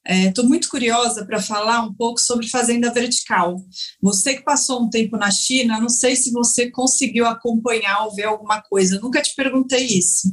Estou 0.06 0.44
é, 0.44 0.48
muito 0.48 0.70
curiosa 0.70 1.26
para 1.26 1.42
falar 1.42 1.82
um 1.82 1.94
pouco 1.94 2.20
sobre 2.20 2.50
fazenda 2.50 2.92
vertical. 2.92 3.56
Você 4.02 4.36
que 4.36 4.44
passou 4.44 4.84
um 4.84 4.90
tempo 4.90 5.16
na 5.16 5.32
China, 5.32 5.80
não 5.80 5.88
sei 5.88 6.14
se 6.18 6.30
você 6.32 6.70
conseguiu 6.70 7.26
acompanhar 7.26 8.04
ou 8.04 8.14
ver 8.14 8.26
alguma 8.26 8.62
coisa, 8.62 9.00
nunca 9.00 9.22
te 9.22 9.34
perguntei 9.34 9.86
isso. 9.86 10.30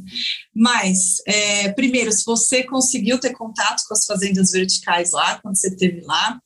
Mas, 0.53 1.21
é, 1.25 1.71
primeiro, 1.71 2.11
se 2.11 2.25
você 2.25 2.63
conseguiu 2.63 3.17
ter 3.17 3.31
contato 3.31 3.83
com 3.87 3.93
as 3.93 4.05
fazendas 4.05 4.51
verticais 4.51 5.11
lá, 5.11 5.39
quando 5.39 5.55
você 5.55 5.69
esteve 5.69 6.01
lá. 6.01 6.37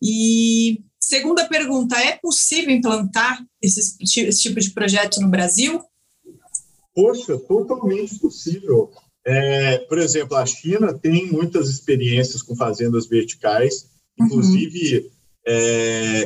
E, 0.00 0.80
segunda 1.10 1.48
pergunta, 1.48 1.98
é 1.98 2.16
possível 2.16 2.70
implantar 2.70 3.44
esse, 3.60 3.96
esse 4.00 4.40
tipo 4.40 4.60
de 4.60 4.70
projeto 4.70 5.20
no 5.20 5.28
Brasil? 5.28 5.82
Poxa, 6.94 7.36
totalmente 7.36 8.16
possível. 8.20 8.92
É, 9.26 9.78
por 9.78 9.98
exemplo, 9.98 10.36
a 10.36 10.46
China 10.46 10.96
tem 10.96 11.26
muitas 11.26 11.68
experiências 11.68 12.42
com 12.42 12.54
fazendas 12.54 13.08
verticais, 13.08 13.90
inclusive, 14.18 14.98
uhum. 14.98 15.10
é, 15.46 16.24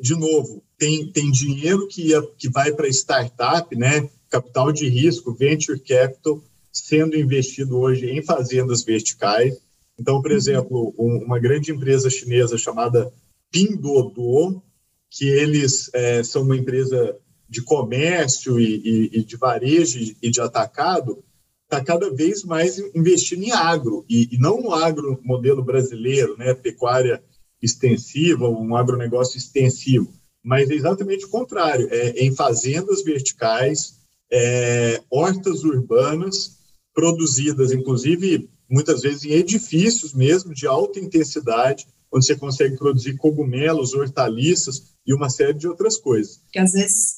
de 0.00 0.14
novo, 0.14 0.62
tem, 0.78 1.10
tem 1.10 1.30
dinheiro 1.30 1.88
que, 1.88 2.10
que 2.38 2.48
vai 2.48 2.72
para 2.72 2.88
startup, 2.88 3.74
né? 3.76 4.08
capital 4.30 4.72
de 4.72 4.88
risco, 4.88 5.34
venture 5.34 5.78
capital, 5.78 6.42
sendo 6.72 7.16
investido 7.16 7.76
hoje 7.76 8.06
em 8.06 8.22
fazendas 8.22 8.82
verticais. 8.82 9.58
Então, 9.98 10.22
por 10.22 10.30
uhum. 10.30 10.36
exemplo, 10.36 10.94
um, 10.96 11.24
uma 11.26 11.38
grande 11.38 11.72
empresa 11.72 12.08
chinesa 12.08 12.56
chamada 12.56 13.12
Pinduoduo, 13.52 14.62
que 15.10 15.28
eles 15.28 15.90
é, 15.92 16.24
são 16.24 16.42
uma 16.42 16.56
empresa 16.56 17.16
de 17.48 17.62
comércio 17.62 18.58
e, 18.58 18.80
e, 18.82 19.18
e 19.18 19.24
de 19.24 19.36
varejo 19.36 19.98
e 20.22 20.30
de 20.30 20.40
atacado, 20.40 21.22
está 21.64 21.84
cada 21.84 22.10
vez 22.10 22.44
mais 22.44 22.78
investindo 22.94 23.44
em 23.44 23.52
agro, 23.52 24.04
e, 24.08 24.34
e, 24.34 24.38
não 24.38 24.60
no 24.60 24.72
agro 24.72 25.20
modelo 25.22 25.62
brasileiro, 25.62 26.36
né, 26.36 26.54
pecuária 26.54 27.22
extensiva, 27.62 28.48
um 28.48 28.74
agronegócio 28.74 29.38
extensivo, 29.38 30.12
mas 30.42 30.70
é 30.70 30.74
exatamente 30.74 31.26
o 31.26 31.28
contrário, 31.28 31.88
é, 31.90 32.10
em 32.24 32.34
fazendas 32.34 33.04
verticais, 33.04 33.98
é, 34.30 35.02
hortas 35.10 35.62
urbanas, 35.62 36.58
produzidas, 36.94 37.72
inclusive, 37.72 38.50
muitas 38.68 39.02
vezes 39.02 39.24
em 39.24 39.32
edifícios 39.32 40.12
mesmo, 40.14 40.54
de 40.54 40.66
alta 40.66 40.98
intensidade, 40.98 41.86
onde 42.12 42.26
você 42.26 42.36
consegue 42.36 42.76
produzir 42.76 43.16
cogumelos, 43.16 43.94
hortaliças 43.94 44.92
e 45.06 45.14
uma 45.14 45.30
série 45.30 45.54
de 45.54 45.66
outras 45.66 45.96
coisas. 45.96 46.40
Que 46.52 46.58
às 46.58 46.72
vezes 46.72 47.16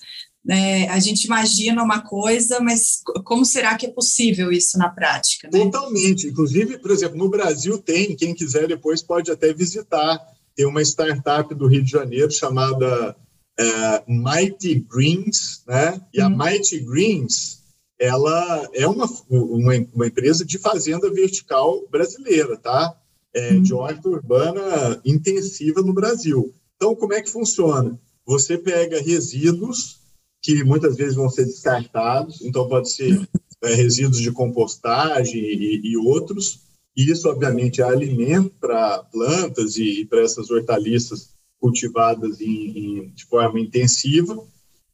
é, 0.48 0.88
a 0.88 0.98
gente 1.00 1.24
imagina 1.24 1.82
uma 1.82 2.02
coisa, 2.02 2.60
mas 2.60 3.00
como 3.24 3.44
será 3.44 3.76
que 3.76 3.86
é 3.86 3.90
possível 3.90 4.52
isso 4.52 4.76
na 4.78 4.90
prática? 4.90 5.48
Né? 5.52 5.64
Totalmente. 5.64 6.26
Inclusive, 6.26 6.78
por 6.78 6.90
exemplo, 6.90 7.16
no 7.16 7.30
Brasil 7.30 7.78
tem, 7.78 8.14
quem 8.14 8.34
quiser 8.34 8.68
depois 8.68 9.02
pode 9.02 9.30
até 9.30 9.52
visitar. 9.52 10.18
Tem 10.54 10.66
uma 10.66 10.82
startup 10.82 11.52
do 11.54 11.66
Rio 11.66 11.82
de 11.82 11.90
Janeiro 11.90 12.30
chamada 12.30 13.16
é, 13.58 14.02
Mighty 14.06 14.86
Greens, 14.88 15.62
né? 15.66 16.00
E 16.12 16.20
hum. 16.20 16.24
a 16.24 16.28
uhum. 16.28 16.36
Mighty 16.36 16.80
Greens, 16.80 17.62
ela 17.98 18.68
é 18.74 18.86
uma, 18.86 19.06
uma, 19.30 19.72
uma, 19.94 20.06
empresa 20.06 20.44
de 20.44 20.58
fazenda 20.58 21.10
vertical 21.10 21.88
brasileira, 21.90 22.56
tá? 22.56 22.94
É. 23.34 23.58
De 23.58 23.74
horta 23.74 24.08
urbana 24.08 25.00
intensiva 25.04 25.82
no 25.82 25.92
Brasil. 25.92 26.54
Então, 26.76 26.94
como 26.94 27.14
é 27.14 27.20
que 27.20 27.30
funciona? 27.30 27.98
Você 28.24 28.56
pega 28.56 29.00
resíduos 29.00 30.00
que 30.42 30.62
muitas 30.62 30.96
vezes 30.96 31.14
vão 31.14 31.30
ser 31.30 31.46
descartados, 31.46 32.42
então 32.42 32.68
pode 32.68 32.90
ser 32.90 33.26
é, 33.62 33.74
resíduos 33.74 34.20
de 34.20 34.30
compostagem 34.30 35.40
e, 35.40 35.80
e, 35.82 35.96
outros. 35.96 36.60
E 36.94 37.10
isso, 37.10 37.28
obviamente, 37.28 37.80
é 37.80 37.84
alimento 37.84 38.54
para 38.60 38.98
plantas 39.04 39.76
e, 39.76 40.02
e 40.02 40.04
para 40.04 40.20
essas 40.20 40.50
hortaliças 40.50 41.30
cultivadas 41.58 42.40
em, 42.42 42.78
em, 42.78 43.08
de 43.14 43.24
forma 43.24 43.58
intensiva. 43.58 44.38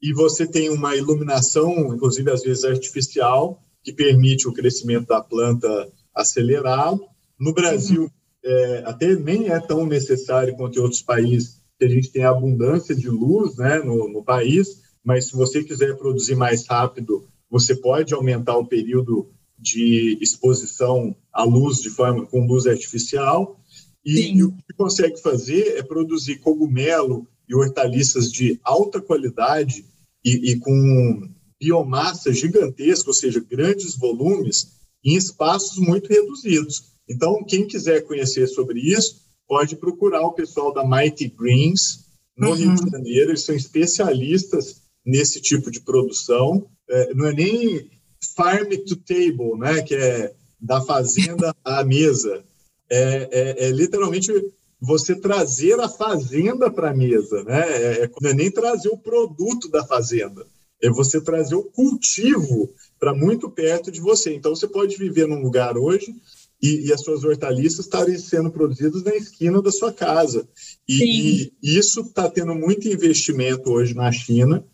E 0.00 0.12
você 0.12 0.46
tem 0.46 0.70
uma 0.70 0.96
iluminação, 0.96 1.92
inclusive 1.92 2.30
às 2.30 2.42
vezes 2.42 2.64
artificial, 2.64 3.60
que 3.82 3.92
permite 3.92 4.48
o 4.48 4.52
crescimento 4.52 5.08
da 5.08 5.20
planta 5.20 5.90
acelerado. 6.14 7.04
No 7.38 7.52
Brasil, 7.52 8.10
é, 8.44 8.82
até 8.86 9.14
nem 9.14 9.48
é 9.48 9.60
tão 9.60 9.86
necessário 9.86 10.56
quanto 10.56 10.78
em 10.78 10.82
outros 10.82 11.02
países, 11.02 11.60
que 11.78 11.84
a 11.84 11.88
gente 11.88 12.10
tem 12.10 12.24
abundância 12.24 12.94
de 12.94 13.08
luz 13.08 13.56
né, 13.56 13.78
no, 13.78 14.08
no 14.08 14.22
país, 14.22 14.82
mas 15.02 15.26
se 15.26 15.32
você 15.34 15.64
quiser 15.64 15.96
produzir 15.96 16.34
mais 16.34 16.66
rápido, 16.66 17.26
você 17.50 17.74
pode 17.74 18.12
aumentar 18.12 18.56
o 18.56 18.66
período 18.66 19.30
de 19.58 20.18
exposição 20.20 21.14
à 21.32 21.42
luz 21.42 21.78
de 21.78 21.90
forma 21.90 22.26
com 22.26 22.46
luz 22.46 22.66
artificial. 22.66 23.60
E, 24.04 24.36
e, 24.36 24.42
o 24.42 24.52
que 24.52 24.74
consegue 24.76 25.20
fazer 25.20 25.76
é 25.76 25.82
produzir 25.82 26.38
cogumelo 26.38 27.26
e 27.48 27.54
hortaliças 27.54 28.30
de 28.30 28.58
alta 28.62 29.00
qualidade 29.00 29.84
e, 30.24 30.52
e 30.52 30.58
com 30.58 31.28
biomassa 31.60 32.32
gigantesca, 32.32 33.10
ou 33.10 33.14
seja, 33.14 33.40
grandes 33.40 33.96
volumes, 33.96 34.78
em 35.04 35.16
espaços 35.16 35.78
muito 35.78 36.08
reduzidos. 36.08 36.90
Então, 37.10 37.42
quem 37.44 37.66
quiser 37.66 38.02
conhecer 38.02 38.46
sobre 38.46 38.78
isso, 38.78 39.20
pode 39.48 39.74
procurar 39.74 40.22
o 40.22 40.32
pessoal 40.32 40.72
da 40.72 40.86
Mighty 40.86 41.28
Greens 41.28 42.06
no 42.36 42.50
uhum. 42.50 42.54
Rio 42.54 42.74
de 42.76 42.90
Janeiro. 42.90 43.30
Eles 43.32 43.42
são 43.42 43.54
especialistas 43.54 44.82
nesse 45.04 45.40
tipo 45.40 45.72
de 45.72 45.80
produção. 45.80 46.64
É, 46.88 47.12
não 47.14 47.26
é 47.26 47.32
nem 47.32 47.90
farm 48.36 48.68
to 48.86 48.94
table, 48.94 49.58
né, 49.58 49.82
que 49.82 49.96
é 49.96 50.32
da 50.60 50.80
fazenda 50.82 51.52
à 51.64 51.82
mesa. 51.82 52.44
É, 52.88 53.28
é, 53.32 53.66
é 53.66 53.70
literalmente 53.70 54.32
você 54.80 55.14
trazer 55.14 55.78
a 55.80 55.88
fazenda 55.88 56.70
para 56.70 56.90
a 56.90 56.94
mesa, 56.94 57.42
né? 57.44 57.60
É, 57.60 58.04
é, 58.04 58.10
não 58.20 58.30
é 58.30 58.34
nem 58.34 58.50
trazer 58.50 58.88
o 58.88 58.96
produto 58.96 59.68
da 59.68 59.84
fazenda, 59.84 60.46
é 60.82 60.88
você 60.88 61.20
trazer 61.20 61.54
o 61.54 61.64
cultivo 61.64 62.72
para 62.98 63.14
muito 63.14 63.50
perto 63.50 63.90
de 63.90 64.00
você. 64.00 64.32
Então, 64.32 64.54
você 64.54 64.66
pode 64.66 64.96
viver 64.96 65.26
num 65.26 65.42
lugar 65.42 65.76
hoje 65.76 66.14
e, 66.62 66.86
e, 66.86 66.92
as 66.92 67.02
suas 67.02 67.24
hortaliças 67.24 67.86
estarem 67.86 68.18
sendo 68.18 68.50
produzidas 68.50 69.02
na 69.02 69.14
esquina 69.14 69.62
da 69.62 69.72
sua 69.72 69.92
casa. 69.92 70.46
E, 70.88 71.52
e 71.62 71.78
isso 71.78 72.02
está 72.02 72.28
tendo 72.28 72.54
muito 72.54 72.88
investimento 72.88 73.70
hoje 73.70 73.94
na 73.94 74.12
China. 74.12 74.64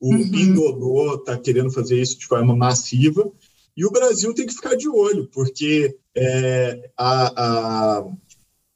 O 0.00 0.14
uhum. 0.14 1.14
Está 1.16 1.36
querendo 1.38 1.70
fazer 1.72 2.00
isso 2.00 2.18
de 2.18 2.26
forma 2.26 2.54
massiva. 2.54 3.30
E 3.76 3.84
o 3.84 3.90
Brasil 3.90 4.34
tem 4.34 4.46
que 4.46 4.54
ficar 4.54 4.76
de 4.76 4.88
olho, 4.88 5.28
porque 5.32 5.96
é, 6.14 6.90
a, 6.96 7.98
a, 7.98 8.06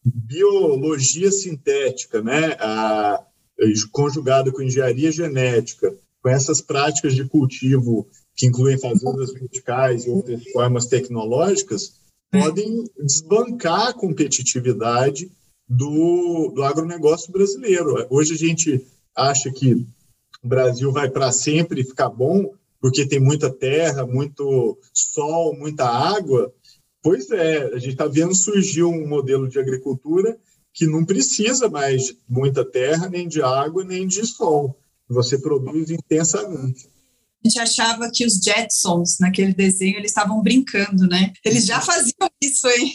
biologia 0.05 1.31
sintética, 1.31 2.23
né, 2.23 2.57
a, 2.59 3.23
conjugada 3.93 4.53
com 4.53 4.63
engenharia 4.63 5.11
genética, 5.11 5.95
com 6.23 6.29
essas 6.29 6.61
práticas 6.61 7.15
de 7.15 7.25
cultivo 7.25 8.09
que 8.35 8.47
incluem 8.47 8.79
fazendas 8.79 9.33
verticais 9.33 10.05
e 10.05 10.11
outras 10.11 10.43
formas 10.51 10.87
tecnológicas, 10.87 11.95
podem 12.31 12.85
desbancar 12.99 13.89
a 13.89 13.93
competitividade 13.93 15.31
do, 15.69 16.53
do 16.55 16.63
agronegócio 16.63 17.33
brasileiro. 17.33 18.07
Hoje 18.11 18.35
a 18.35 18.37
gente 18.37 18.87
acha 19.15 19.51
que 19.51 19.87
o 20.43 20.49
Brasil 20.49 20.93
vai 20.93 21.11
para 21.11 21.33
sempre 21.33 21.83
ficar 21.83 22.09
bom, 22.09 22.53
porque 22.81 23.07
tem 23.07 23.19
muita 23.19 23.51
terra, 23.51 24.07
muito 24.07 24.79
sol, 24.93 25.57
muita 25.57 25.89
água. 25.89 26.53
Pois 27.03 27.31
é, 27.31 27.65
a 27.75 27.79
gente 27.79 27.93
está 27.93 28.07
vendo 28.07 28.35
surgir 28.35 28.85
um 28.85 29.07
modelo 29.07 29.49
de 29.49 29.59
agricultura 29.59 30.37
que 30.73 30.87
não 30.87 31.05
precisa 31.05 31.69
mais 31.69 32.05
de 32.05 32.19
muita 32.29 32.65
terra, 32.65 33.09
nem 33.09 33.27
de 33.27 33.41
água, 33.43 33.83
nem 33.83 34.07
de 34.07 34.27
sol. 34.27 34.79
Você 35.09 35.39
produz 35.39 35.91
intensamente. 35.91 36.89
Gente 37.47 37.61
achava 37.61 38.11
que 38.13 38.27
os 38.27 38.41
Jetsons, 38.43 39.19
naquele 39.21 39.55
desenho, 39.55 39.99
eles 39.99 40.11
estavam 40.11 40.43
brincando, 40.43 41.07
né? 41.07 41.33
Eles 41.45 41.65
já 41.65 41.81
faziam 41.81 42.29
isso 42.43 42.67
aí. 42.67 42.91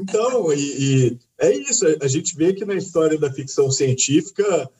Então, 0.00 0.50
e, 0.54 0.58
e 0.58 1.18
é 1.38 1.52
isso. 1.54 1.84
A 2.00 2.08
gente 2.08 2.34
vê 2.34 2.54
que 2.54 2.64
na 2.64 2.74
história 2.74 3.18
da 3.18 3.30
ficção 3.30 3.70
científica, 3.70 4.70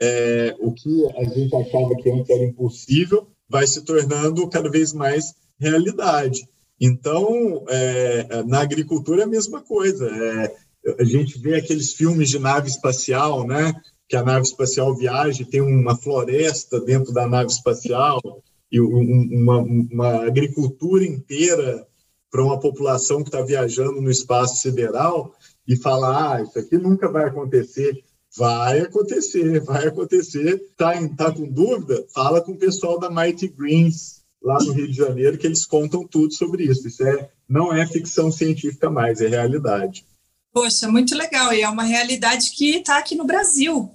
é, 0.00 0.54
o 0.60 0.72
que 0.72 1.06
a 1.16 1.24
gente 1.24 1.56
achava 1.56 1.96
que 1.96 2.08
antes 2.08 2.30
era 2.30 2.44
impossível 2.44 3.26
vai 3.48 3.66
se 3.66 3.80
tornando 3.82 4.48
cada 4.48 4.70
vez 4.70 4.92
mais 4.92 5.34
realidade. 5.58 6.48
Então, 6.80 7.64
é, 7.68 8.44
na 8.44 8.60
agricultura 8.60 9.22
é 9.22 9.24
a 9.24 9.28
mesma 9.28 9.60
coisa. 9.60 10.06
É, 10.08 10.54
a 11.00 11.04
gente 11.04 11.36
vê 11.36 11.56
aqueles 11.56 11.92
filmes 11.92 12.30
de 12.30 12.38
nave 12.38 12.68
espacial, 12.68 13.44
né? 13.44 13.74
Que 14.08 14.14
a 14.14 14.22
nave 14.22 14.46
espacial 14.46 14.94
viaja 14.94 15.42
e 15.42 15.46
tem 15.46 15.60
uma 15.60 15.96
floresta 15.96 16.80
dentro 16.80 17.12
da 17.12 17.26
nave 17.26 17.50
espacial 17.50 18.20
e 18.70 18.80
uma, 18.80 19.58
uma 19.58 20.26
agricultura 20.26 21.04
inteira 21.04 21.86
para 22.30 22.44
uma 22.44 22.60
população 22.60 23.22
que 23.22 23.28
está 23.28 23.42
viajando 23.42 24.00
no 24.00 24.10
espaço 24.10 24.60
sideral 24.60 25.34
e 25.66 25.76
falar, 25.76 26.36
ah, 26.36 26.42
isso 26.42 26.58
aqui 26.58 26.76
nunca 26.76 27.08
vai 27.08 27.24
acontecer. 27.24 28.02
Vai 28.36 28.80
acontecer, 28.80 29.60
vai 29.60 29.86
acontecer. 29.86 30.62
Tá, 30.76 30.92
tá 31.16 31.32
com 31.32 31.50
dúvida? 31.50 32.04
Fala 32.14 32.40
com 32.40 32.52
o 32.52 32.58
pessoal 32.58 32.98
da 32.98 33.10
Mighty 33.10 33.48
Greens 33.48 34.22
lá 34.42 34.58
no 34.58 34.72
Rio 34.72 34.86
de 34.86 34.96
Janeiro 34.96 35.38
que 35.38 35.46
eles 35.46 35.64
contam 35.64 36.06
tudo 36.06 36.32
sobre 36.32 36.64
isso. 36.64 36.86
Isso 36.86 37.02
é, 37.02 37.30
não 37.48 37.72
é 37.72 37.86
ficção 37.86 38.30
científica 38.30 38.90
mais, 38.90 39.20
é 39.20 39.28
realidade. 39.28 40.04
Poxa, 40.52 40.88
muito 40.88 41.14
legal. 41.14 41.52
E 41.52 41.62
é 41.62 41.68
uma 41.68 41.84
realidade 41.84 42.50
que 42.52 42.76
está 42.76 42.98
aqui 42.98 43.14
no 43.14 43.24
Brasil. 43.24 43.90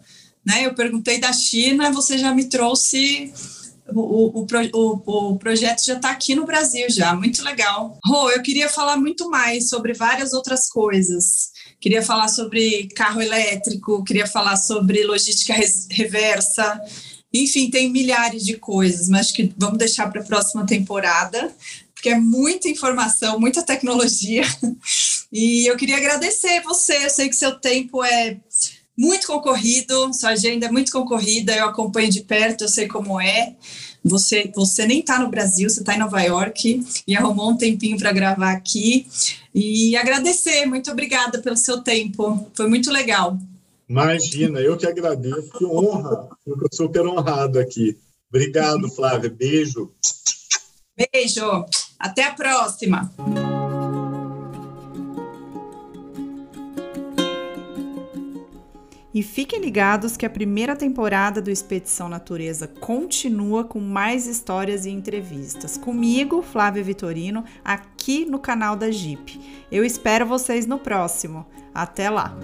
Né? 0.46 0.66
Eu 0.66 0.74
perguntei 0.74 1.20
da 1.20 1.32
China, 1.32 1.92
você 1.92 2.18
já 2.18 2.34
me 2.34 2.46
trouxe. 2.46 3.32
O, 3.96 4.42
o, 4.42 4.48
o, 4.74 5.32
o 5.32 5.38
projeto 5.38 5.86
já 5.86 5.96
está 5.96 6.12
aqui 6.12 6.36
no 6.36 6.46
Brasil 6.46 6.88
já, 6.90 7.16
muito 7.16 7.44
legal. 7.44 7.98
Rô, 8.06 8.30
eu 8.32 8.42
queria 8.42 8.70
falar 8.70 8.98
muito 8.98 9.30
mais 9.30 9.70
sobre 9.70 9.94
várias 9.94 10.34
outras 10.34 10.68
coisas. 10.68 11.52
Queria 11.80 12.02
falar 12.02 12.28
sobre 12.28 12.88
carro 12.96 13.22
elétrico, 13.22 14.04
queria 14.04 14.28
falar 14.28 14.56
sobre 14.58 15.04
logística 15.04 15.54
reversa, 15.92 16.82
enfim, 17.34 17.70
tem 17.70 17.92
milhares 17.92 18.44
de 18.44 18.58
coisas, 18.58 19.10
mas 19.10 19.32
que 19.32 19.54
vamos 19.58 19.80
deixar 19.80 20.10
para 20.12 20.22
a 20.22 20.26
próxima 20.26 20.66
temporada 20.66 21.54
porque 22.04 22.10
é 22.10 22.20
muita 22.20 22.68
informação, 22.68 23.40
muita 23.40 23.64
tecnologia. 23.64 24.44
E 25.36 25.68
eu 25.68 25.76
queria 25.76 25.98
agradecer 25.98 26.62
você. 26.62 27.04
Eu 27.04 27.10
sei 27.10 27.28
que 27.28 27.36
seu 27.36 27.60
tempo 27.60 28.04
é 28.04 28.38
muito 28.98 29.28
concorrido, 29.28 30.14
sua 30.14 30.30
agenda 30.30 30.68
é 30.68 30.72
muito 30.72 30.92
concorrida, 30.92 31.56
eu 31.56 31.66
acompanho 31.66 32.10
de 32.10 32.22
perto, 32.22 32.64
eu 32.64 32.68
sei 32.68 32.88
como 32.88 33.20
é. 33.20 33.56
Você, 34.04 34.52
você 34.54 34.86
nem 34.86 35.00
está 35.00 35.18
no 35.20 35.30
Brasil, 35.30 35.70
você 35.70 35.80
está 35.80 35.96
em 35.96 36.00
Nova 36.00 36.22
York 36.22 36.86
e 37.08 37.16
arrumou 37.16 37.52
um 37.52 37.58
tempinho 37.58 37.98
para 37.98 38.12
gravar 38.12 38.52
aqui. 38.52 39.08
E 39.56 39.96
agradecer, 39.96 40.66
muito 40.66 40.92
obrigada 40.92 41.40
pelo 41.40 41.56
seu 41.56 41.82
tempo, 41.82 42.52
foi 42.54 42.68
muito 42.68 42.92
legal. 42.92 43.38
Imagina, 43.88 44.60
eu 44.60 44.78
que 44.78 44.88
agradeço, 44.88 45.52
que 45.58 45.66
honra, 45.66 46.28
eu 46.46 46.58
sou 46.58 46.88
super 46.88 47.06
honrado 47.06 47.60
aqui. 47.60 47.98
Obrigado, 48.30 48.90
Flávia, 48.90 49.30
beijo. 49.30 49.92
Beijo. 50.98 51.66
Até 52.00 52.24
a 52.24 52.34
próxima! 52.34 53.12
E 59.14 59.22
fiquem 59.22 59.60
ligados 59.60 60.18
que 60.18 60.26
a 60.26 60.30
primeira 60.30 60.76
temporada 60.76 61.42
do 61.42 61.52
Expedição 61.52 62.10
Natureza 62.10 62.68
continua 62.68 63.64
com 63.64 63.80
mais 63.80 64.26
histórias 64.26 64.86
e 64.86 64.90
entrevistas. 64.90 65.78
Comigo, 65.78 66.42
Flávia 66.42 66.84
Vitorino, 66.84 67.44
aqui 67.64 68.26
no 68.26 68.40
canal 68.40 68.76
da 68.76 68.90
Jeep. 68.90 69.40
Eu 69.72 69.86
espero 69.86 70.26
vocês 70.26 70.66
no 70.66 70.80
próximo. 70.80 71.46
Até 71.74 72.10
lá! 72.10 72.36